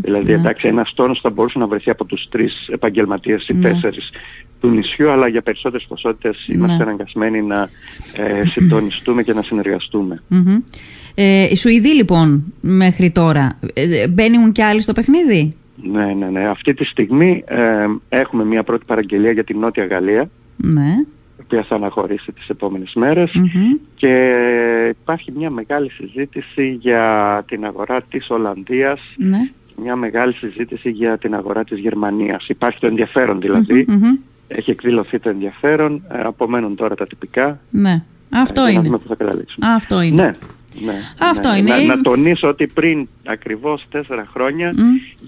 δηλαδή 0.01 0.31
ναι. 0.31 0.37
εντάξει 0.37 0.67
ένας 0.67 0.93
τόνος 0.93 1.19
θα 1.19 1.29
μπορούσε 1.29 1.59
να 1.59 1.67
βρεθεί 1.67 1.89
από 1.89 2.05
τους 2.05 2.27
τρεις 2.29 2.67
επαγγελματίες 2.71 3.47
ή 3.47 3.53
ναι. 3.53 3.69
τέσσερις 3.69 4.11
του 4.63 4.69
νησιού, 4.69 5.09
αλλά 5.09 5.27
για 5.27 5.41
περισσότερες 5.41 5.87
ποσότητες 5.87 6.45
ναι. 6.47 6.55
είμαστε 6.55 6.83
αναγκασμένοι 6.83 7.22
να 7.29 7.69
ε, 8.15 8.45
συντονιστούμε 8.45 9.23
και 9.23 9.33
να 9.33 9.41
συνεργαστούμε. 9.41 10.21
Ε, 11.15 11.47
οι 11.49 11.55
Σουηδοί 11.55 11.93
λοιπόν 11.93 12.53
μέχρι 12.61 13.11
τώρα 13.11 13.59
ε, 13.73 14.07
μπαίνουν 14.07 14.51
και 14.51 14.63
άλλοι 14.63 14.81
στο 14.81 14.93
παιχνίδι; 14.93 15.53
Ναι, 15.91 16.05
ναι, 16.05 16.25
ναι. 16.25 16.47
Αυτή 16.47 16.73
τη 16.73 16.85
στιγμή 16.85 17.43
ε, 17.47 17.85
έχουμε 18.09 18.45
μια 18.45 18.63
πρώτη 18.63 18.85
παραγγελία 18.85 19.31
για 19.31 19.43
την 19.43 19.59
Νότια 19.59 19.85
Γαλλία. 19.85 20.29
Ναι. 20.57 20.95
Η 21.37 21.41
οποία 21.43 21.63
θα 21.63 21.75
αναχωρήσει 21.75 22.31
τις 22.31 22.47
επόμενες 22.47 22.93
και 23.95 24.35
υπάρχει 25.01 25.31
μια 25.37 25.49
μεγάλη 25.49 25.89
συζήτηση 25.89 26.77
για 26.79 27.43
την 27.47 27.65
αγορά 27.65 28.01
της 28.01 28.29
Ολλανδίας 28.29 29.01
ναι. 29.17 29.49
μια 29.83 29.95
μεγάλη 29.95 30.33
συζήτηση 30.33 30.89
για 30.89 31.17
την 31.17 31.35
αγορά 31.35 31.63
της 31.63 31.79
Γερμανίας. 31.79 32.47
Υπάρχει 32.47 32.79
το 32.79 32.87
ενδιαφέρον 32.87 33.39
δηλαδή 33.39 33.85
έχει 34.55 34.71
εκδηλωθεί 34.71 35.19
το 35.19 35.29
ενδιαφέρον, 35.29 36.03
ε, 36.11 36.21
απομένουν 36.21 36.75
τώρα 36.75 36.95
τα 36.95 37.07
τυπικά. 37.07 37.59
Ναι, 37.69 38.03
αυτό 38.33 38.67
είναι. 38.67 38.89
Να 38.89 38.99
που 38.99 39.07
θα 39.07 39.15
Αυτό 39.75 40.01
είναι. 40.01 40.21
Ναι. 40.21 40.35
Ναι, 40.81 40.93
Αυτό 41.19 41.49
ναι. 41.49 41.57
είναι. 41.57 41.69
Να, 41.69 41.95
να, 41.95 42.01
τονίσω 42.01 42.47
ότι 42.47 42.67
πριν 42.67 43.07
ακριβώς 43.25 43.85
τέσσερα 43.91 44.27
χρόνια 44.33 44.73
mm. 44.75 44.77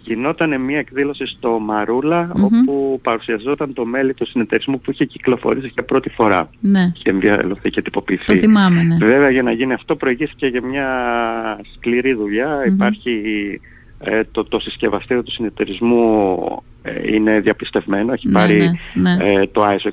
γινόταν 0.03 0.61
μια 0.61 0.77
εκδήλωση 0.77 1.25
στο 1.25 1.59
μαρουλα 1.59 2.31
όπου 2.41 2.99
παρουσιαζόταν 3.03 3.73
το 3.73 3.85
μέλη 3.85 4.13
του 4.13 4.25
συνεταιρισμού 4.25 4.81
που 4.81 4.91
είχε 4.91 5.05
κυκλοφορήσει 5.05 5.71
για 5.73 5.83
πρώτη 5.83 6.09
φορά. 6.09 6.49
Ναι. 6.59 6.91
Είχε 6.95 7.09
ενδιαφερθεί 7.09 7.69
και 7.69 7.81
τυποποιηθεί. 7.81 8.33
Το 8.33 8.35
θυμάμαι, 8.35 8.83
ναι. 8.83 8.95
Βέβαια 8.95 9.29
για 9.29 9.43
να 9.43 9.51
γίνει 9.51 9.73
αυτό 9.73 9.95
προηγήθηκε 9.95 10.47
για 10.47 10.61
μια 10.61 10.87
σκληρή 11.75 12.15
Υπάρχει 12.67 13.21
ε, 13.99 14.21
το, 14.31 14.43
το 14.43 14.59
συσκευαστήριο 14.59 15.23
του 15.23 15.31
συνεταιρισμού 15.31 16.37
ε, 16.81 17.13
είναι 17.13 17.39
διαπιστευμένο, 17.39 18.13
έχει 18.13 18.27
ναι, 18.27 18.33
πάρει 18.33 18.79
ναι, 18.93 19.15
ναι. 19.15 19.33
Ε, 19.33 19.47
το 19.51 19.65
ISO 19.65 19.87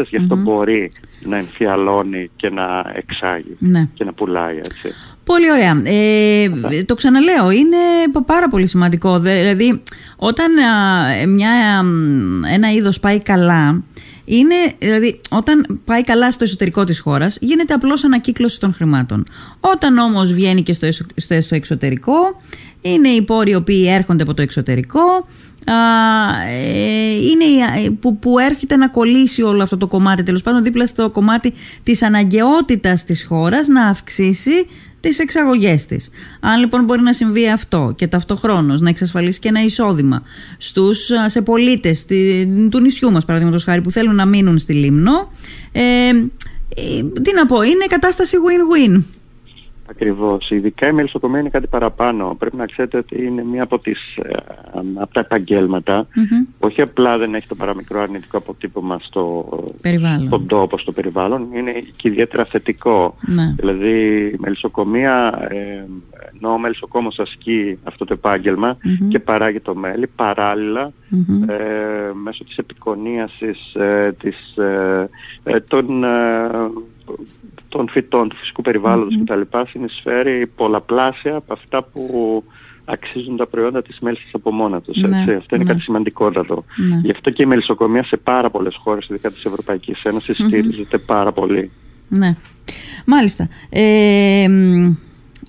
22000, 0.00 0.04
γι' 0.08 0.16
αυτο 0.16 0.36
μπορεί 0.36 0.92
να 1.24 1.36
εμφιαλώνει 1.36 2.30
και 2.36 2.50
να 2.50 2.92
εξάγει 2.94 3.56
και 3.94 4.04
να 4.04 4.12
πουλάει 4.12 4.56
έτσι. 4.56 4.92
Πολύ 5.24 5.50
ωραία. 5.50 5.82
Ε, 5.84 6.84
το 6.84 6.94
ξαναλέω, 6.94 7.50
είναι 7.50 7.76
πάρα 8.26 8.48
πολύ 8.48 8.66
σημαντικό. 8.66 9.18
Δηλαδή, 9.18 9.82
όταν 10.16 10.52
μια, 11.28 11.50
ένα 12.54 12.72
είδος 12.72 13.00
πάει 13.00 13.20
καλά, 13.20 13.82
είναι, 14.28 14.54
δηλαδή, 14.78 15.20
όταν 15.30 15.80
πάει 15.84 16.04
καλά 16.04 16.30
στο 16.30 16.44
εσωτερικό 16.44 16.84
της 16.84 17.00
χώρας, 17.00 17.38
γίνεται 17.40 17.74
απλώς 17.74 18.04
ανακύκλωση 18.04 18.60
των 18.60 18.72
χρημάτων. 18.72 19.24
Όταν 19.60 19.98
όμως 19.98 20.32
βγαίνει 20.32 20.62
και 20.62 20.72
στο, 20.72 20.88
στο 21.40 21.54
εξωτερικό, 21.54 22.40
είναι 22.80 23.08
οι 23.08 23.22
πόροι 23.22 23.50
οι 23.50 23.54
οποίοι 23.54 23.84
έρχονται 23.88 24.22
από 24.22 24.34
το 24.34 24.42
εξωτερικό, 24.42 25.26
ε, 25.64 27.12
είναι 27.12 27.44
ε, 27.84 27.90
που, 28.00 28.18
που 28.18 28.38
έρχεται 28.38 28.76
να 28.76 28.88
κολλήσει 28.88 29.42
όλο 29.42 29.62
αυτό 29.62 29.76
το 29.76 29.86
κομμάτι 29.86 30.22
τέλος 30.22 30.42
πάντων 30.42 30.62
δίπλα 30.62 30.86
στο 30.86 31.10
κομμάτι 31.10 31.52
της 31.82 32.02
αναγκαιότητας 32.02 33.04
της 33.04 33.24
χώρας 33.24 33.68
να 33.68 33.86
αυξήσει 33.86 34.66
τις 35.00 35.18
εξαγωγές 35.18 35.86
της. 35.86 36.10
Αν 36.40 36.60
λοιπόν 36.60 36.84
μπορεί 36.84 37.02
να 37.02 37.12
συμβεί 37.12 37.50
αυτό 37.50 37.92
και 37.96 38.06
ταυτοχρόνως 38.06 38.80
να 38.80 38.88
εξασφαλίσει 38.88 39.38
και 39.38 39.48
ένα 39.48 39.62
εισόδημα 39.62 40.22
στους, 40.58 41.10
σε 41.26 41.42
πολίτες 41.42 42.04
του 42.70 42.80
νησιού 42.80 43.10
μας 43.10 43.24
παραδείγματος 43.24 43.64
χάρη 43.64 43.80
που 43.80 43.90
θέλουν 43.90 44.14
να 44.14 44.26
μείνουν 44.26 44.58
στη 44.58 44.72
Λίμνο 44.72 45.32
ε, 45.72 46.08
ε, 46.68 47.04
τι 47.22 47.34
να 47.34 47.46
πω, 47.46 47.62
είναι 47.62 47.86
κατάσταση 47.88 48.36
win-win. 48.36 49.02
Ακριβώς. 49.90 50.50
Ειδικά 50.50 50.88
η 50.88 50.92
μελισσοκομεία 50.92 51.40
είναι 51.40 51.48
κάτι 51.48 51.66
παραπάνω. 51.66 52.36
Πρέπει 52.38 52.56
να 52.56 52.66
ξέρετε 52.66 52.98
ότι 52.98 53.24
είναι 53.24 53.44
μία 53.44 53.62
από, 53.62 53.78
τις, 53.78 54.16
ε, 54.16 54.30
από 54.94 55.12
τα 55.12 55.20
επαγγελματα 55.20 56.06
Όχι 56.58 56.80
απλά 56.80 57.18
δεν 57.18 57.34
έχει 57.34 57.48
το 57.48 57.54
παραμικρό 57.54 58.00
αρνητικό 58.00 58.36
αποτύπωμα 58.36 58.98
στο, 59.02 59.48
περιβάλλον. 59.80 60.26
στον 60.26 60.46
τόπο, 60.46 60.78
στο 60.78 60.92
περιβάλλον, 60.92 61.48
είναι 61.54 61.72
και 61.96 62.08
ιδιαίτερα 62.08 62.44
θετικό. 62.44 63.16
Ναι. 63.20 63.54
Δηλαδή 63.56 64.16
η 64.34 64.36
μελισσοκομεία, 64.38 65.46
ε, 65.48 65.84
ενώ 66.34 66.52
ο 66.52 66.58
μελισσοκόμος 66.58 67.18
ασκεί 67.18 67.78
αυτό 67.82 68.04
το 68.04 68.12
επαγγελμα 68.12 68.76
και 69.08 69.18
παράγει 69.18 69.60
το 69.60 69.74
μέλι, 69.74 70.06
παράλληλα 70.06 70.92
ε, 71.46 72.12
μέσω 72.22 72.44
της 72.44 72.56
επικονίασης 72.56 73.74
ε, 73.74 74.16
της, 74.20 74.56
ε, 74.56 75.08
ε 75.42 75.60
των 75.60 76.04
των 77.68 77.88
φυτών, 77.88 78.28
του 78.28 78.36
φυσικού 78.36 78.62
περιβάλλοντος 78.62 79.18
mm-hmm. 79.18 79.38
κτλ. 79.48 79.58
συνεισφέρει 79.68 80.46
πολλαπλάσια 80.46 81.36
από 81.36 81.52
αυτά 81.52 81.82
που 81.82 82.42
αξίζουν 82.84 83.36
τα 83.36 83.46
προϊόντα 83.46 83.82
της 83.82 83.98
μέλισσας 84.00 84.30
από 84.32 84.52
μόνα 84.52 84.80
τους. 84.80 84.96
Ναι, 84.96 85.18
Αυτό 85.18 85.54
είναι 85.54 85.64
ναι. 85.64 85.64
κάτι 85.64 85.80
σημαντικότατο. 85.80 86.64
Ναι. 86.76 87.00
Γι' 87.02 87.10
αυτό 87.10 87.30
και 87.30 87.42
η 87.42 87.46
μελισσοκομεία 87.46 88.04
σε 88.04 88.16
πάρα 88.16 88.50
πολλές 88.50 88.74
χώρες, 88.74 89.08
ειδικά 89.08 89.30
της 89.30 89.44
Ευρωπαϊκής 89.44 90.02
Ένωσης, 90.02 90.36
στηρίζεται 90.36 90.98
πάρα 90.98 91.32
πολύ. 91.32 91.70
Ναι, 92.08 92.36
μάλιστα. 93.04 93.48
Ε, 93.70 94.48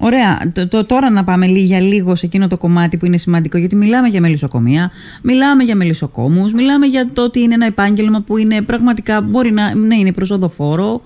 Ωραία. 0.02 0.52
Το, 0.70 0.86
τώρα 0.86 1.10
να 1.10 1.24
πάμε 1.24 1.46
για 1.46 1.80
λίγο 1.80 2.16
σε 2.16 2.26
εκείνο 2.26 2.48
το 2.48 2.58
κομμάτι 2.58 2.98
που 2.98 3.06
είναι 3.06 3.18
σημαντικό, 3.18 3.58
γιατί 3.58 3.76
μιλάμε 3.76 4.08
για 4.08 4.22
μελισσοκομεία, 4.22 4.92
μιλάμε 5.24 5.64
για 5.64 5.76
μελισσοκόμους, 5.76 6.54
μιλάμε 6.54 6.86
για 6.86 7.10
το 7.14 7.24
ότι 7.24 7.42
είναι 7.42 7.54
ένα 7.54 7.66
επάγγελμα 7.66 8.22
που 8.22 8.38
είναι 8.38 8.62
πραγματικά 8.62 9.22
μπορεί 9.22 9.52
να 9.52 9.76
ναι, 9.76 9.96
είναι 9.96 10.12
προσοδοφόρο, 10.12 11.02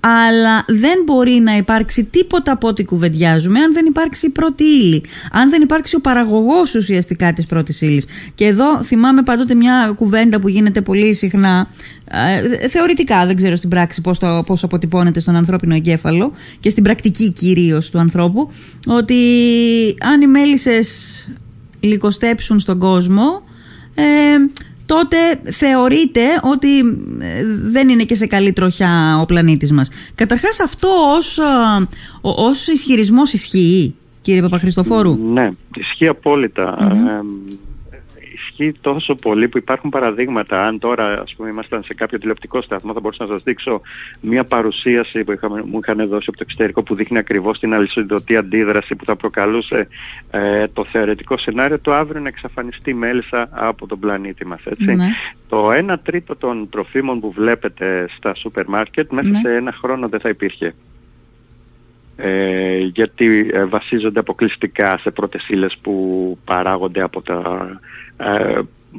αλλά 0.00 0.64
δεν 0.66 1.02
μπορεί 1.04 1.30
να 1.30 1.56
υπάρξει 1.56 2.04
τίποτα 2.04 2.52
από 2.52 2.68
ό,τι 2.68 2.84
κουβεντιάζουμε 2.84 3.60
αν 3.60 3.72
δεν 3.72 3.86
υπάρξει 3.86 4.26
η 4.26 4.30
πρώτη 4.30 4.64
ύλη. 4.64 5.02
Αν 5.32 5.50
δεν 5.50 5.62
υπάρξει 5.62 5.96
ο 5.96 6.00
παραγωγός 6.00 6.74
ουσιαστικά 6.74 7.32
της 7.32 7.46
πρώτης 7.46 7.80
ύλης. 7.80 8.06
Και 8.34 8.44
εδώ 8.44 8.82
θυμάμαι 8.82 9.22
πάντοτε 9.22 9.54
μια 9.54 9.92
κουβέντα 9.96 10.40
που 10.40 10.48
γίνεται 10.48 10.80
πολύ 10.80 11.14
συχνά, 11.14 11.68
ε, 12.04 12.68
θεωρητικά 12.68 13.26
δεν 13.26 13.36
ξέρω 13.36 13.56
στην 13.56 13.68
πράξη 13.68 14.00
πώς 14.00 14.18
το, 14.18 14.42
πώς 14.46 14.62
αποτυπώνεται 14.64 15.20
στον 15.20 15.36
ανθρώπινο 15.36 15.74
εγκέφαλο 15.74 16.32
και 16.60 16.70
στην 16.70 16.82
πρακτική 16.82 17.30
κυρίως 17.30 17.90
του 17.90 17.98
ανθρώπου, 17.98 18.50
ότι 18.86 19.14
αν 20.00 20.20
οι 20.20 20.26
μέλισσες 20.26 21.28
λικοστέψουν 21.80 22.60
στον 22.60 22.78
κόσμο, 22.78 23.42
ε, 23.94 24.04
τότε 24.88 25.16
θεωρείται 25.50 26.22
ότι 26.42 26.78
ε, 27.20 27.44
δεν 27.70 27.88
είναι 27.88 28.02
και 28.04 28.14
σε 28.14 28.26
καλή 28.26 28.52
τροχιά 28.52 29.18
ο 29.20 29.26
πλανήτης 29.26 29.72
μας. 29.72 29.90
Καταρχάς 30.14 30.60
αυτό 30.60 30.88
ως, 31.16 31.38
ε, 31.38 31.42
ως 32.20 32.66
ισχυρισμός 32.66 33.32
ισχύει, 33.32 33.94
κύριε 34.22 34.42
Παπαχριστοφόρου; 34.42 35.18
Ναι, 35.32 35.50
ισχύει 35.76 36.08
ισχύει 38.58 38.78
τόσο 38.80 39.14
πολύ 39.14 39.48
που 39.48 39.58
υπάρχουν 39.58 39.90
παραδείγματα. 39.90 40.66
Αν 40.66 40.78
τώρα 40.78 41.20
ας 41.20 41.34
πούμε 41.36 41.48
ήμασταν 41.48 41.82
σε 41.82 41.94
κάποιο 41.94 42.18
τηλεοπτικό 42.18 42.62
σταθμό 42.62 42.92
θα 42.92 43.00
μπορούσα 43.00 43.24
να 43.24 43.32
σας 43.32 43.42
δείξω 43.42 43.80
μια 44.20 44.44
παρουσίαση 44.44 45.24
που 45.24 45.32
είχαμε, 45.32 45.62
μου 45.62 45.78
είχαν 45.82 46.08
δώσει 46.08 46.26
από 46.28 46.38
το 46.38 46.44
εξωτερικό 46.46 46.82
που 46.82 46.94
δείχνει 46.94 47.18
ακριβώς 47.18 47.58
την 47.58 47.74
αλυσιδωτή 47.74 48.36
αντίδραση 48.36 48.94
που 48.94 49.04
θα 49.04 49.16
προκαλούσε 49.16 49.88
ε, 50.30 50.66
το 50.72 50.84
θεωρητικό 50.84 51.38
σενάριο 51.38 51.78
το 51.78 51.92
αύριο 51.94 52.20
να 52.20 52.28
εξαφανιστεί 52.28 52.94
μέλισσα 52.94 53.48
από 53.50 53.86
τον 53.86 53.98
πλανήτη 53.98 54.46
μας. 54.46 54.60
Έτσι. 54.64 54.94
Ναι. 54.94 55.08
Το 55.48 55.70
1 55.72 55.94
τρίτο 56.02 56.36
των 56.36 56.68
τροφίμων 56.68 57.20
που 57.20 57.32
βλέπετε 57.32 58.08
στα 58.16 58.34
σούπερ 58.34 58.68
μάρκετ 58.68 59.10
μέσα 59.10 59.28
ναι. 59.28 59.40
σε 59.42 59.54
ένα 59.54 59.72
χρόνο 59.72 60.08
δεν 60.08 60.20
θα 60.20 60.28
υπήρχε. 60.28 60.74
Ε, 62.20 62.78
γιατί 62.78 63.50
ε, 63.52 63.64
βασίζονται 63.64 64.20
αποκλειστικά 64.20 64.98
σε 64.98 65.10
πρώτες 65.10 65.46
που 65.82 66.38
παράγονται 66.44 67.02
από 67.02 67.22
τα 67.22 67.68
ε, 67.70 67.78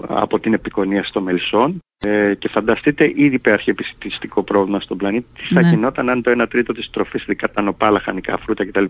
από 0.08 0.40
την 0.40 0.54
επικονία 0.54 1.04
στο 1.04 1.22
μελισσόν 1.22 1.82
ε, 1.98 2.34
και 2.34 2.48
φανταστείτε 2.48 3.12
ήδη 3.16 3.36
υπάρχει 3.36 3.70
επιστημιστικό 3.70 4.44
πρόβλημα 4.44 4.80
στον 4.80 4.98
πλανήτη 4.98 5.28
τι 5.34 5.54
θα 5.54 5.62
ναι. 5.62 5.70
γινόταν 5.70 6.10
αν 6.10 6.22
το 6.22 6.42
1 6.42 6.46
τρίτο 6.50 6.74
της 6.74 6.90
τροφής, 6.90 7.22
ειδικά 7.24 7.50
τα 7.50 7.62
νοπά, 7.62 7.90
λαχανικά, 7.90 8.38
φρούτα 8.38 8.66
κτλ. 8.66 8.86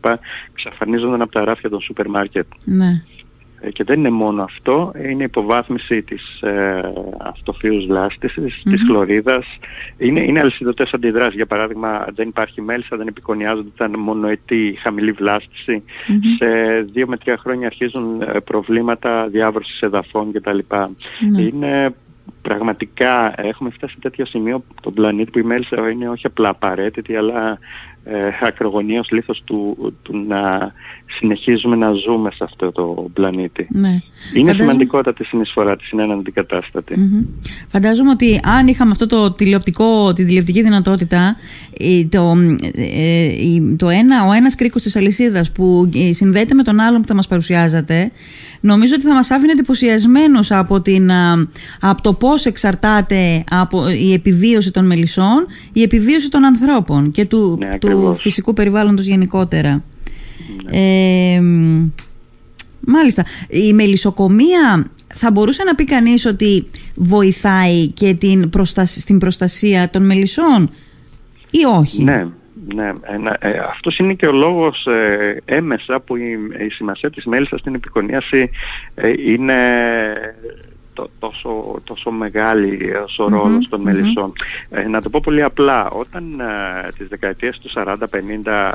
εξαφανίζονταν 0.51 1.21
από 1.21 1.31
τα 1.31 1.43
ράφια 1.43 1.69
των 1.69 1.81
σούπερ 1.81 2.07
μάρκετ; 2.07 2.45
Ναι. 2.63 3.03
Ε, 3.61 3.71
και 3.71 3.83
δεν 3.83 3.99
είναι 3.99 4.09
μόνο 4.09 4.43
αυτό, 4.43 4.91
είναι 5.09 5.23
υποβάθμιση 5.23 6.01
της 6.01 6.41
ε, 6.41 6.81
αυτοφύους 7.17 7.85
βλάστησης, 7.85 8.61
της 8.63 8.81
χλωρίδας. 8.87 9.45
Είναι, 9.97 10.19
είναι 10.19 10.39
αλυσιδωτές 10.39 10.93
αντιδράσεις. 10.93 11.35
Για 11.35 11.45
παράδειγμα, 11.45 12.05
δεν 12.15 12.27
υπάρχει 12.27 12.61
μέλισσα, 12.61 12.97
δεν 12.97 13.07
επικονιάζονται, 13.07 13.69
ήταν 13.75 13.99
μονοετή 13.99 14.77
χαμηλή 14.81 15.15
Σε 16.37 16.81
δύο 16.81 17.07
με 17.07 17.17
τρία 17.17 17.37
χρόνια 17.37 17.67
αρχίζουν 17.67 18.21
ε, 18.21 18.39
προβλήματα 18.39 19.27
διάβρωσης 19.27 19.81
εδαφών 19.81 20.31
κτλ. 20.31 20.59
Ναι. 21.31 21.41
Είναι 21.41 21.93
πραγματικά 22.41 23.41
έχουμε 23.41 23.69
φτάσει 23.69 23.93
σε 23.93 23.99
τέτοιο 23.99 24.25
σημείο 24.25 24.63
τον 24.81 24.93
πλανήτη 24.93 25.31
που 25.31 25.39
η 25.39 25.43
μέλισσα 25.43 25.89
είναι 25.89 26.09
όχι 26.09 26.25
απλά 26.25 26.49
απαραίτητη 26.49 27.15
αλλά 27.15 27.57
ε, 28.03 28.29
ακρογωνίως 28.41 29.11
λήθος 29.11 29.43
του, 29.45 29.93
του 30.01 30.25
να 30.27 30.71
συνεχίζουμε 31.17 31.75
να 31.75 31.91
ζούμε 31.91 32.31
σε 32.31 32.43
αυτό 32.43 32.71
το 32.71 33.05
πλανήτη. 33.13 33.67
Ναι. 33.69 33.89
Είναι 33.89 34.01
Φαντάζομαι... 34.33 34.55
σημαντικότατη 34.55 35.23
συνεισφορά 35.23 35.75
της, 35.75 35.89
είναι 35.89 36.03
αναντικατάστατη. 36.03 36.95
Mm-hmm. 36.97 37.49
Φαντάζομαι 37.67 38.09
ότι 38.09 38.39
αν 38.43 38.67
είχαμε 38.67 38.91
αυτό 38.91 39.07
το 39.07 39.31
τηλεοπτικό, 39.31 40.13
τη 40.13 40.25
τηλεοπτική 40.25 40.61
δυνατότητα, 40.61 41.35
το, 42.09 42.37
ε, 42.75 43.29
το 43.77 43.89
ένα, 43.89 44.25
ο 44.27 44.31
ένας 44.31 44.55
κρίκος 44.55 44.81
της 44.81 44.95
αλυσίδας 44.95 45.51
που 45.51 45.89
ε, 45.95 46.13
συνδέεται 46.13 46.53
με 46.53 46.63
τον 46.63 46.79
άλλον 46.79 47.01
που 47.01 47.07
θα 47.07 47.15
μας 47.15 47.27
παρουσιάζατε, 47.27 48.11
νομίζω 48.61 48.93
ότι 48.95 49.03
θα 49.03 49.13
μας 49.13 49.31
άφηνε 49.31 49.51
εντυπωσιασμένους 49.51 50.51
από, 50.51 50.81
από 51.79 52.01
το 52.01 52.13
πώς 52.13 52.45
εξαρτάται 52.45 53.43
από 53.49 53.89
η 53.89 54.13
επιβίωση 54.13 54.71
των 54.71 54.85
μελισσών, 54.85 55.45
η 55.73 55.81
επιβίωση 55.81 56.29
των 56.29 56.45
ανθρώπων 56.45 57.11
και 57.11 57.25
του, 57.25 57.57
ναι, 57.59 57.77
του 57.79 57.88
φυσικού 58.15 58.53
περιβάλλοντος 58.53 59.05
γενικότερα. 59.05 59.83
Ναι. 60.63 61.39
μάλιστα. 62.79 63.25
Η 63.49 63.73
μελισσοκομεία 63.73 64.89
θα 65.13 65.31
μπορούσε 65.31 65.63
να 65.63 65.75
πει 65.75 65.85
κανείς 65.85 66.25
ότι 66.25 66.67
βοηθάει 66.95 67.87
και 67.87 68.13
την 68.13 68.49
στην 68.83 69.17
προστασία 69.19 69.89
των 69.89 70.05
μελισσών 70.05 70.69
ή 71.49 71.63
όχι; 71.77 72.03
Ναι, 72.03 72.25
ναι, 72.75 72.91
ε, 73.39 73.59
αυτός 73.69 73.97
είναι 73.97 74.13
και 74.13 74.27
ο 74.27 74.31
λόγος 74.31 74.85
ε, 74.87 75.41
έμεσα 75.45 75.99
που 75.99 76.15
η, 76.15 76.37
η 76.67 76.69
σημασία 76.69 77.09
της 77.09 77.25
μέλισσας 77.25 77.59
στην 77.59 77.75
επικονίαση 77.75 78.49
ε, 78.95 79.13
είναι 80.99 81.09
τόσο, 81.19 81.81
τόσο 81.83 82.11
μεγάλη 82.11 82.95
ως 82.95 83.19
ο 83.19 83.27
ρόλος 83.27 83.67
των 83.69 83.81
μελισσών. 83.81 84.31
Ε, 84.69 84.87
να 84.87 85.01
το 85.01 85.09
πω 85.09 85.19
πολύ 85.23 85.43
απλά, 85.43 85.89
όταν 85.89 86.39
ε, 86.39 86.89
τις 86.97 87.07
δεκαετίες 87.07 87.59
του 87.59 87.69
40-50 87.73 87.85
ε, 87.85 88.73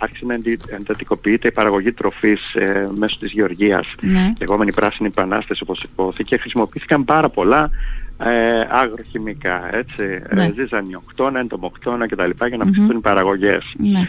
άρχισε 0.00 0.26
να 0.26 0.38
εντατικοποιείται 0.76 1.48
η 1.48 1.52
παραγωγή 1.52 1.92
τροφής 1.92 2.54
ε, 2.54 2.88
μέσω 2.94 3.18
της 3.18 3.32
γεωργίας, 3.32 3.86
ναι. 4.02 4.32
λεγόμενη 4.40 4.72
πράσινη 4.72 5.08
επανάσταση 5.08 5.62
όπως 5.62 5.82
υπόθηκε, 5.82 6.36
χρησιμοποιήθηκαν 6.36 7.04
πάρα 7.04 7.28
πολλά 7.28 7.70
ε, 8.24 8.66
αγροχημικά, 8.70 9.76
έτσι, 9.76 10.22
ναι. 10.34 10.44
ε, 10.44 10.52
ζυζανιοκτώνα, 10.52 11.40
εντομοκτώνα 11.40 12.06
κτλ. 12.06 12.30
για 12.46 12.56
να 12.56 12.64
αυξηθούν 12.64 12.96
οι 12.96 13.00
παραγωγές. 13.00 13.74
Ναι. 13.78 14.08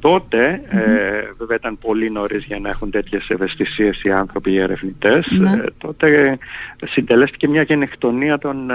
Τότε, 0.00 0.60
ε, 0.68 1.30
βέβαια 1.38 1.56
ήταν 1.56 1.78
πολύ 1.78 2.10
νωρίς 2.10 2.44
για 2.44 2.58
να 2.58 2.68
έχουν 2.68 2.90
τέτοιες 2.90 3.28
ευαισθησίες 3.28 4.02
οι 4.02 4.10
άνθρωποι, 4.10 4.52
οι 4.52 4.58
ερευνητές, 4.58 5.26
ναι. 5.30 5.50
ε, 5.50 5.64
τότε 5.78 6.38
συντελέστηκε 6.84 7.48
μια 7.48 7.62
γενεκτονία 7.62 8.38
των 8.38 8.70
ε, 8.70 8.74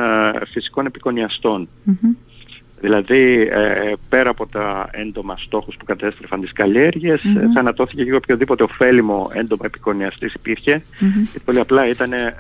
φυσικών 0.52 0.86
επικονιαστών. 0.86 1.68
Δηλαδή 2.84 3.48
ε, 3.52 3.92
πέρα 4.10 4.30
από 4.30 4.48
τα 4.48 4.90
έντομα 4.92 5.38
στόχους 5.38 5.76
που 5.76 5.86
κατέστρεφαν 5.86 6.42
τις 6.42 6.52
καλλιέργειες 6.52 7.22
mm-hmm. 7.24 7.54
θανατώθηκε 7.56 8.04
και 8.04 8.16
οποιοδήποτε 8.16 8.64
ωφέλιμο 8.64 9.30
έντομα 9.34 9.66
επικονιαστής 9.66 10.34
υπήρχε 10.34 10.84
και 11.34 11.40
πολύ 11.46 11.60
απλά 11.60 11.88
ήταν 11.88 12.14
ε, 12.14 12.36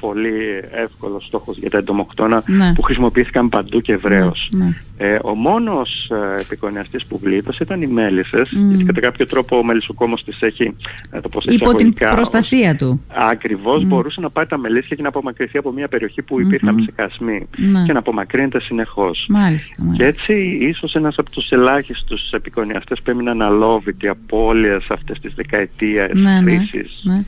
πολύ 0.00 0.62
εύκολος 0.70 1.24
στόχος 1.26 1.58
για 1.58 1.70
τα 1.70 1.78
εντομοκτώνα 1.78 2.42
ναι. 2.46 2.72
που 2.74 2.82
χρησιμοποιήθηκαν 2.82 3.48
παντού 3.48 3.80
και 3.80 3.92
ευρέως. 3.92 4.48
Ναι, 4.52 4.64
ναι. 4.64 4.74
Ε, 5.02 5.18
ο 5.22 5.34
μόνος 5.34 6.10
ε, 6.10 6.40
επικονιαστής 6.40 7.04
που 7.06 7.20
γλίτωσε 7.22 7.62
ήταν 7.62 7.82
οι 7.82 7.86
μέλισσες, 7.86 8.48
mm. 8.52 8.68
γιατί 8.68 8.84
κατά 8.84 9.00
κάποιο 9.00 9.26
τρόπο 9.26 9.58
ο 9.58 9.64
μελισσοκόμος 9.64 10.24
της 10.24 10.40
έχει 10.40 10.76
ε, 11.10 11.20
το 11.20 11.28
πως 11.28 11.44
Υπό 11.44 11.74
την 11.74 11.92
προστασία 12.14 12.76
του. 12.76 13.00
Ακριβώς 13.30 13.82
mm. 13.82 13.86
μπορούσε 13.86 14.20
να 14.20 14.30
πάρει 14.30 14.48
τα 14.48 14.58
μελίσια 14.58 14.96
και 14.96 15.02
να 15.02 15.08
απομακρυνθεί 15.08 15.58
από 15.58 15.72
μια 15.72 15.88
περιοχή 15.88 16.22
που 16.22 16.40
υπήρχαν 16.40 16.76
mm-hmm. 16.76 16.82
ψεκασμοί 16.82 17.46
ναι. 17.58 17.82
και 17.82 17.92
να 17.92 17.98
απομακρύνεται 17.98 18.60
συνεχώς. 18.60 19.26
Μάλιστα, 19.28 19.74
μάλιστα. 19.78 20.04
Και 20.04 20.08
έτσι 20.08 20.58
ίσως 20.60 20.94
ένας 20.94 21.18
από 21.18 21.30
τους 21.30 21.50
ελάχιστους 21.50 22.30
επικονιαστές 22.32 23.00
που 23.02 23.10
έμειναν 23.10 23.42
αλόβητοι 23.42 24.08
από 24.08 24.44
όλες 24.46 24.86
αυτές 24.88 25.20
τις 25.20 25.34
δεκαετίες 25.34 26.10
ναι, 26.12 26.40
χρήσης 26.42 27.00
ναι, 27.04 27.14
ε, 27.14 27.24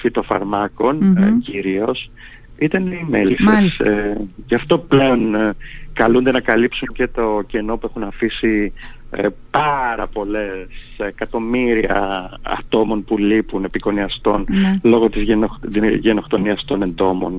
φυτοφαρμάκων 0.00 0.98
mm-hmm. 1.02 1.42
κυρίως 1.42 2.10
ήταν 2.58 2.86
οι 2.92 3.06
μέλισσες. 3.08 3.80
Ε, 3.80 4.16
γι' 4.46 4.54
αυτό 4.54 4.78
πλέον 4.78 5.34
ε, 5.34 5.54
καλούνται 5.96 6.30
να 6.30 6.40
καλύψουν 6.40 6.88
και 6.94 7.06
το 7.06 7.42
κενό 7.46 7.76
που 7.76 7.86
έχουν 7.90 8.02
αφήσει 8.02 8.72
ε, 9.10 9.26
πάρα 9.50 10.06
πολλές 10.06 10.68
εκατομμύρια 10.96 12.30
ατόμων 12.42 13.04
που 13.04 13.18
λείπουν 13.18 13.64
επικονιαστών 13.64 14.44
ναι. 14.48 14.78
λόγω 14.82 15.10
της 15.10 15.22
γενοχ... 15.22 15.58
γενοκτονίας 16.00 16.64
των 16.64 16.82
εντόμων 16.82 17.38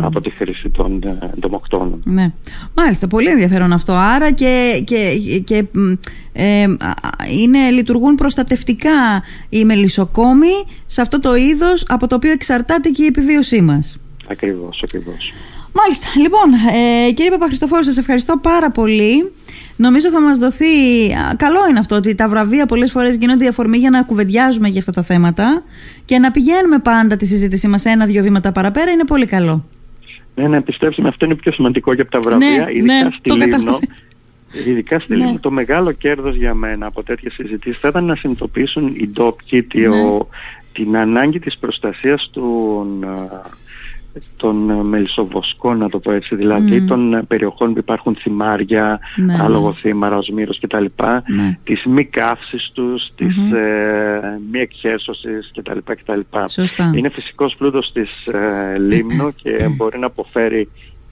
από 0.00 0.20
τη 0.20 0.30
χρήση 0.30 0.70
των 0.70 1.00
ε, 1.02 1.30
εντομοκτώνων. 1.36 2.02
Ναι. 2.04 2.32
Μάλιστα, 2.74 3.06
πολύ 3.06 3.28
ενδιαφέρον 3.28 3.72
αυτό. 3.72 3.92
Άρα 3.92 4.30
και, 4.30 4.82
και, 4.84 5.18
και 5.44 5.64
ε, 6.32 6.66
είναι, 7.38 7.70
λειτουργούν 7.70 8.14
προστατευτικά 8.14 9.22
οι 9.48 9.64
μελισσοκόμοι 9.64 10.64
σε 10.86 11.00
αυτό 11.00 11.20
το 11.20 11.34
είδος 11.34 11.84
από 11.88 12.06
το 12.06 12.14
οποίο 12.14 12.30
εξαρτάται 12.30 12.88
και 12.88 13.02
η 13.02 13.06
επιβίωσή 13.06 13.60
μας. 13.60 13.98
Ακριβώς, 14.30 14.82
ακριβώς. 14.84 15.32
Μάλιστα. 15.72 16.06
Λοιπόν, 16.16 16.52
ε, 17.08 17.12
κύριε 17.12 17.30
Παπαχριστοφόρου, 17.30 17.84
σας 17.84 17.96
ευχαριστώ 17.96 18.38
πάρα 18.42 18.70
πολύ. 18.70 19.32
Νομίζω 19.76 20.10
θα 20.10 20.20
μας 20.20 20.38
δοθεί, 20.38 20.66
καλό 21.36 21.68
είναι 21.70 21.78
αυτό 21.78 21.96
ότι 21.96 22.14
τα 22.14 22.28
βραβεία 22.28 22.66
πολλές 22.66 22.90
φορές 22.90 23.16
γίνονται 23.16 23.44
η 23.44 23.48
αφορμή 23.48 23.78
για 23.78 23.90
να 23.90 24.02
κουβεντιάζουμε 24.02 24.68
για 24.68 24.80
αυτά 24.80 24.92
τα 24.92 25.02
θέματα 25.02 25.62
και 26.04 26.18
να 26.18 26.30
πηγαίνουμε 26.30 26.78
πάντα 26.78 27.16
τη 27.16 27.26
συζήτησή 27.26 27.68
μας 27.68 27.84
ένα-δυο 27.84 28.22
βήματα 28.22 28.52
παραπέρα 28.52 28.90
είναι 28.90 29.04
πολύ 29.04 29.26
καλό. 29.26 29.64
Ναι, 30.34 30.48
ναι, 30.48 30.60
πιστέψτε 30.60 31.02
με, 31.02 31.08
αυτό 31.08 31.24
είναι 31.24 31.34
πιο 31.34 31.52
σημαντικό 31.52 31.94
και 31.94 32.00
από 32.00 32.10
τα 32.10 32.20
βραβεία, 32.20 32.48
ναι, 32.48 32.72
ειδικά 32.72 33.04
ναι, 33.04 33.10
στη 33.18 33.32
Λίμνο. 33.32 33.78
Ειδικά 34.66 34.98
στη 34.98 35.16
ναι. 35.16 35.38
το 35.40 35.50
μεγάλο 35.50 35.92
κέρδος 35.92 36.36
για 36.36 36.54
μένα 36.54 36.86
από 36.86 37.02
τέτοιες 37.02 37.32
συζητήσεις 37.32 37.80
θα 37.80 37.88
ήταν 37.88 38.04
να 38.04 38.14
συνειδητοποιήσουν 38.14 38.94
οι 38.96 39.08
ντόπιοι 39.08 39.66
ναι. 39.72 39.88
την 40.72 40.96
ανάγκη 40.96 41.38
της 41.38 41.58
προστασίας 41.58 42.30
των 42.32 43.04
των 44.36 44.70
ε, 44.70 44.82
μελισσοβοσκών, 44.82 45.78
να 45.78 45.88
το 45.88 45.98
πω 45.98 46.12
έτσι, 46.12 46.34
δηλαδή 46.34 46.84
των 46.84 47.14
ε, 47.14 47.22
περιοχών 47.22 47.72
που 47.72 47.78
υπάρχουν 47.78 48.14
θυμάρια, 48.14 49.00
ναι. 49.16 49.36
άλογο 49.40 49.72
θύμαρα, 49.72 50.16
οσμύρος 50.16 50.60
κτλ. 50.60 50.84
Ναι. 51.26 51.58
Της 51.64 51.84
μη 51.84 52.04
καύσης 52.04 52.70
τους, 52.74 53.10
της 53.14 53.36
ε, 53.36 54.38
μη 54.52 54.58
εκχέσωσης 54.58 55.50
κτλ. 55.54 55.78
κτλ. 55.84 56.20
Είναι 56.94 57.08
φυσικός 57.08 57.56
πλούτος 57.56 57.92
της 57.92 58.26
ε, 58.26 58.78
λίμνου 58.78 59.34
και 59.42 59.68
μπορεί 59.76 59.98
να 59.98 60.06
αποφέρει 60.06 60.68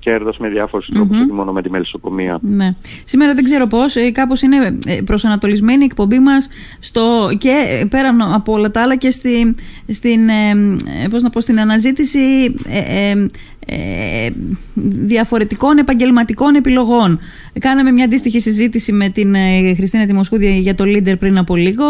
κέρδος 0.06 0.38
με 0.38 0.48
διάφορους 0.48 0.88
τρόπους, 0.92 1.20
όχι 1.20 1.32
μόνο 1.32 1.52
με 1.52 1.62
τη 1.62 1.70
μελισσοκομεία. 1.70 2.38
Ναι. 2.42 2.74
Σήμερα 3.04 3.34
δεν 3.34 3.44
ξέρω 3.44 3.66
πώς, 3.66 3.96
ε, 3.96 4.10
κάπως 4.10 4.42
είναι 4.42 4.78
ε, 4.86 5.00
προσανατολισμένη 5.04 5.82
η 5.82 5.84
εκπομπή 5.84 6.18
μας 6.18 6.48
και 7.38 7.80
ε, 7.80 7.84
πέρα 7.84 8.16
από 8.34 8.52
όλα 8.52 8.70
τα 8.70 8.82
άλλα 8.82 8.96
και 8.96 9.10
στη, 9.10 9.54
στην, 9.88 10.20
πώς 11.10 11.22
να 11.22 11.30
πω, 11.30 11.40
στην 11.40 11.60
αναζήτηση 11.60 12.18
διαφορετικών 15.06 15.78
επαγγελματικών 15.78 16.54
επιλογών. 16.54 17.18
Κάναμε 17.58 17.90
μια 17.90 18.04
αντίστοιχη 18.04 18.40
συζήτηση 18.40 18.92
με 18.92 19.08
την 19.08 19.34
Χριστίνα 19.76 20.06
Τιμοσχούδια 20.06 20.50
για 20.50 20.74
το 20.74 20.84
Leader 20.86 21.18
πριν 21.18 21.38
από 21.38 21.56
λίγο 21.56 21.84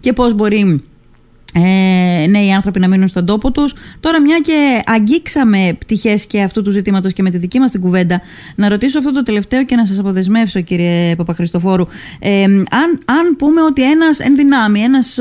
και 0.00 0.12
πώς 0.12 0.34
μπορεί 0.34 0.82
ε, 1.54 2.11
νέοι 2.26 2.52
άνθρωποι 2.52 2.80
να 2.80 2.88
μείνουν 2.88 3.08
στον 3.08 3.26
τόπο 3.26 3.50
τους. 3.50 3.74
Τώρα 4.00 4.20
μια 4.20 4.38
και 4.38 4.82
αγγίξαμε 4.86 5.76
πτυχές 5.78 6.26
και 6.26 6.42
αυτού 6.42 6.62
του 6.62 6.70
ζητήματος 6.70 7.12
και 7.12 7.22
με 7.22 7.30
τη 7.30 7.38
δική 7.38 7.58
μας 7.58 7.70
την 7.70 7.80
κουβέντα, 7.80 8.20
να 8.54 8.68
ρωτήσω 8.68 8.98
αυτό 8.98 9.12
το 9.12 9.22
τελευταίο 9.22 9.64
και 9.64 9.76
να 9.76 9.86
σας 9.86 9.98
αποδεσμεύσω 9.98 10.60
κύριε 10.60 11.16
Παπαχριστοφόρου. 11.16 11.86
Ε, 12.18 12.42
αν, 12.44 12.98
αν 13.04 13.36
πούμε 13.38 13.62
ότι 13.62 13.90
ένας 13.90 14.20
ενδυνάμει, 14.20 14.80
ένας 14.80 15.18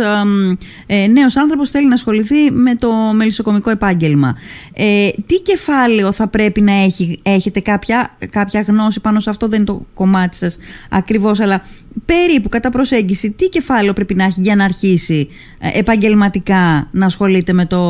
ε, 0.85 1.07
νέος 1.07 1.37
άνθρωπος 1.37 1.69
θέλει 1.69 1.87
να 1.87 1.93
ασχοληθεί 1.93 2.51
με 2.51 2.75
το 2.75 2.91
μελισσοκομικό 2.93 3.69
επάγγελμα, 3.69 4.37
ε, 4.73 5.09
τι 5.25 5.39
κεφάλαιο 5.41 6.11
θα 6.11 6.27
πρέπει 6.27 6.61
να 6.61 6.71
έχει, 6.71 7.19
έχετε 7.23 7.59
κάποια, 7.59 8.17
κάποια 8.29 8.61
γνώση 8.61 8.99
πάνω 8.99 9.19
σε 9.19 9.29
αυτό, 9.29 9.47
δεν 9.47 9.57
είναι 9.57 9.65
το 9.65 9.85
κομμάτι 9.93 10.37
σας 10.37 10.57
ακριβώς, 10.89 11.39
αλλά 11.39 11.63
περίπου 12.05 12.49
κατά 12.49 12.69
προσέγγιση 12.69 13.31
τι 13.31 13.49
κεφάλαιο 13.49 13.93
πρέπει 13.93 14.15
να 14.15 14.23
έχει 14.23 14.41
για 14.41 14.55
να 14.55 14.63
αρχίσει 14.63 15.29
ε, 15.59 15.79
επαγγελματικά 15.79 16.89
να 16.91 17.05
ασχολείται 17.05 17.53
με 17.53 17.65
το, 17.65 17.81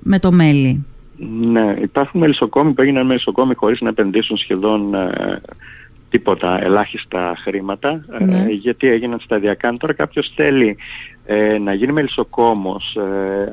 με 0.00 0.18
το 0.18 0.32
μέλι. 0.32 0.86
Ναι, 1.40 1.74
υπάρχουν 1.80 2.20
μελισσοκόμοι 2.20 2.72
που 2.72 2.82
έγιναν 2.82 3.06
μελισσοκόμοι 3.06 3.54
χωρίς 3.54 3.80
να 3.80 3.88
επενδύσουν 3.88 4.36
σχεδόν 4.36 4.94
ε, 4.94 5.40
τίποτα, 6.10 6.64
ελάχιστα 6.64 7.34
χρήματα, 7.42 8.04
ε, 8.20 8.24
ναι. 8.24 8.46
γιατί 8.48 8.88
έγιναν 8.88 9.20
σταδιακά. 9.20 9.76
τώρα 9.76 9.92
κάποιος 9.92 10.32
θέλει 10.34 10.76
να 11.60 11.74
γίνει 11.74 11.92
μελισσοκόμος, 11.92 12.98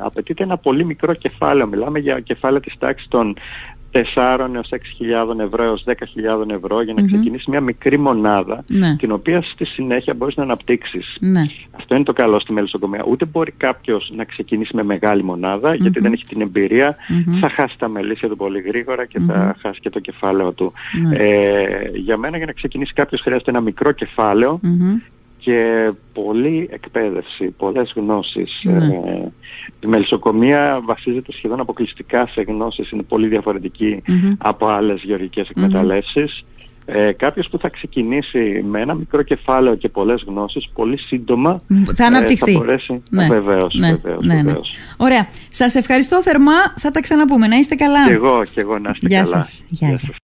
απαιτείται 0.04 0.44
ένα 0.44 0.58
πολύ 0.58 0.86
μικρό 0.86 1.14
κεφάλαιο. 1.14 1.68
Μιλάμε 1.68 2.00
για 2.00 2.20
κεφάλαιο 2.20 2.60
της 2.60 2.78
τάξης 2.78 3.08
των 3.08 3.36
4 3.92 4.48
έως 4.54 4.70
6.000 5.30 5.40
ευρώ 5.40 5.64
έως 5.64 5.84
10.000 5.88 6.50
ευρώ 6.50 6.82
για 6.82 6.94
να 6.94 7.06
ξεκινήσεις 7.06 7.46
μια 7.46 7.62
μικρή 7.62 8.00
μονάδα 8.00 8.64
ναι. 8.68 8.96
την 8.96 9.12
οποία 9.12 9.42
στη 9.42 9.66
συνέχεια 9.66 10.14
μπορείς 10.14 10.36
να 10.36 10.44
αναπτύξεις. 10.44 11.18
Ναι. 11.20 11.46
Αυτό 11.78 11.96
είναι 11.96 12.04
το 12.04 12.14
καλό 12.14 12.40
στη 12.40 12.54
μελισσοκομεία. 12.54 13.04
Ούτε 13.08 13.26
μπορεί 13.26 13.52
κάποιος 13.52 14.12
να 14.16 14.24
ξεκινήσει 14.24 14.76
με 14.76 14.84
μεγάλη 14.84 15.24
γιατί 15.76 16.00
δεν 16.00 16.14
έχει 16.14 16.26
την 16.26 16.42
εμπειρία, 16.42 16.96
θα 17.40 17.50
χάσει 17.50 17.78
τα 17.78 17.88
μελίσια 17.88 18.30
του 18.30 18.36
πολύ 18.36 18.60
γρήγορα 18.60 19.06
και 19.06 19.20
θα 19.20 19.56
χάσει 19.62 19.80
και 19.80 19.90
το 19.90 20.00
κεφάλαιο 20.00 20.52
του. 20.52 20.74
Ναι. 21.08 21.16
Ε, 21.16 21.92
για 21.94 22.18
μένα 22.18 22.38
για 22.38 22.46
να 22.46 22.52
ξεκινήσει 22.52 22.94
κάποιος 22.94 23.22
χρειάζεται 23.22 23.50
ένα 23.52 23.62
μικρό 23.62 23.92
κεφάλαιο 23.92 24.60
και 25.40 25.92
πολλή 26.14 26.70
εκπαίδευση, 26.72 27.56
πολλές 27.58 27.94
γνώσεις. 27.96 28.62
Ναι. 28.64 28.72
Ε, 28.76 29.32
η 29.84 29.88
μελισσοκομεία 29.88 30.80
βασίζεται 30.84 31.32
σχεδόν 31.32 31.60
αποκλειστικά 31.60 32.28
σε 32.28 32.42
γνώσεις, 32.42 32.92
είναι 32.92 33.04
πολύ 33.04 33.40
από 34.38 34.68
άλλες 34.68 35.02
γεωργικές 35.04 35.50
εκμεταλλεύσεις. 35.50 36.44
Ε, 36.92 37.12
κάποιος 37.12 37.50
που 37.50 37.58
θα 37.58 37.70
ξεκινήσει 37.70 38.66
με 38.68 38.82
ένα 38.82 38.94
μικρό 38.94 39.22
κεφάλαιο 39.22 39.76
και 39.76 39.90
πολλές 39.90 40.24
γνώσεις, 40.28 40.70
πολύ 40.74 40.98
σύντομα 40.98 41.62
θα, 41.94 42.06
αναπτυχθεί. 42.06 42.52
Ε, 42.52 42.54
θα 42.54 42.60
μπορέσει. 42.60 43.04
Ναι. 43.10 43.28
Βεβαίως, 43.28 43.76
ναι. 43.76 43.96
Βεβαίως, 43.96 44.26
ναι, 44.26 44.42
ναι. 44.42 44.54
Ωραία. 44.98 45.28
Σας 45.50 45.76
ευχαριστώ 45.76 46.22
θερμά. 46.22 46.74
Θα 46.78 46.92
τα 46.92 47.00
ξαναπούμε. 47.00 47.48
Να 47.48 47.56
είστε 47.56 47.76
καλά. 47.76 48.08
Και 48.08 48.14
εγώ, 48.14 48.44
και 48.54 48.62
εγώ 48.62 48.80
να 48.80 48.90
είστε 48.90 49.08
Γεια 49.08 49.22
καλά. 49.22 49.44
Σας. 49.44 49.66
Γεια 49.70 49.98
σας. 49.98 50.10